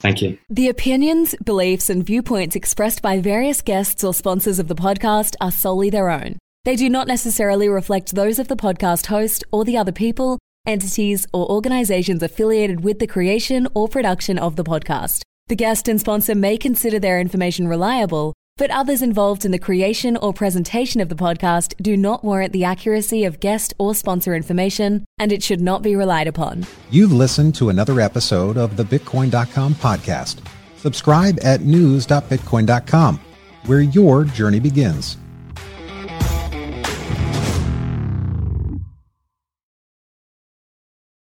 Thank 0.00 0.22
you. 0.22 0.38
The 0.48 0.68
opinions, 0.68 1.34
beliefs, 1.44 1.90
and 1.90 2.06
viewpoints 2.06 2.56
expressed 2.56 3.02
by 3.02 3.20
various 3.20 3.60
guests 3.60 4.02
or 4.02 4.14
sponsors 4.14 4.58
of 4.58 4.68
the 4.68 4.74
podcast 4.74 5.34
are 5.42 5.52
solely 5.52 5.90
their 5.90 6.08
own. 6.08 6.38
They 6.64 6.76
do 6.76 6.88
not 6.88 7.06
necessarily 7.06 7.68
reflect 7.68 8.14
those 8.14 8.38
of 8.38 8.48
the 8.48 8.56
podcast 8.56 9.06
host 9.06 9.44
or 9.52 9.64
the 9.64 9.76
other 9.76 9.92
people, 9.92 10.38
entities, 10.70 11.26
or 11.32 11.50
organizations 11.50 12.22
affiliated 12.22 12.82
with 12.82 12.98
the 12.98 13.06
creation 13.06 13.68
or 13.74 13.88
production 13.88 14.38
of 14.38 14.56
the 14.56 14.64
podcast. 14.64 15.22
The 15.48 15.56
guest 15.56 15.88
and 15.88 16.00
sponsor 16.00 16.34
may 16.34 16.56
consider 16.56 16.98
their 16.98 17.20
information 17.20 17.68
reliable 17.68 18.34
but 18.60 18.70
others 18.70 19.00
involved 19.00 19.46
in 19.46 19.52
the 19.52 19.58
creation 19.58 20.18
or 20.18 20.34
presentation 20.34 21.00
of 21.00 21.08
the 21.08 21.14
podcast 21.14 21.72
do 21.80 21.96
not 21.96 22.22
warrant 22.22 22.52
the 22.52 22.62
accuracy 22.62 23.24
of 23.24 23.40
guest 23.40 23.72
or 23.78 23.94
sponsor 23.94 24.34
information, 24.34 25.02
and 25.18 25.32
it 25.32 25.42
should 25.42 25.62
not 25.62 25.80
be 25.80 25.96
relied 25.96 26.28
upon. 26.28 26.66
You've 26.90 27.10
listened 27.10 27.54
to 27.54 27.70
another 27.70 28.02
episode 28.02 28.58
of 28.58 28.76
the 28.76 28.84
Bitcoin.com 28.84 29.76
podcast. 29.76 30.46
Subscribe 30.76 31.38
at 31.42 31.62
news.bitcoin.com, 31.62 33.18
where 33.64 33.80
your 33.80 34.24
journey 34.24 34.60
begins. 34.60 35.16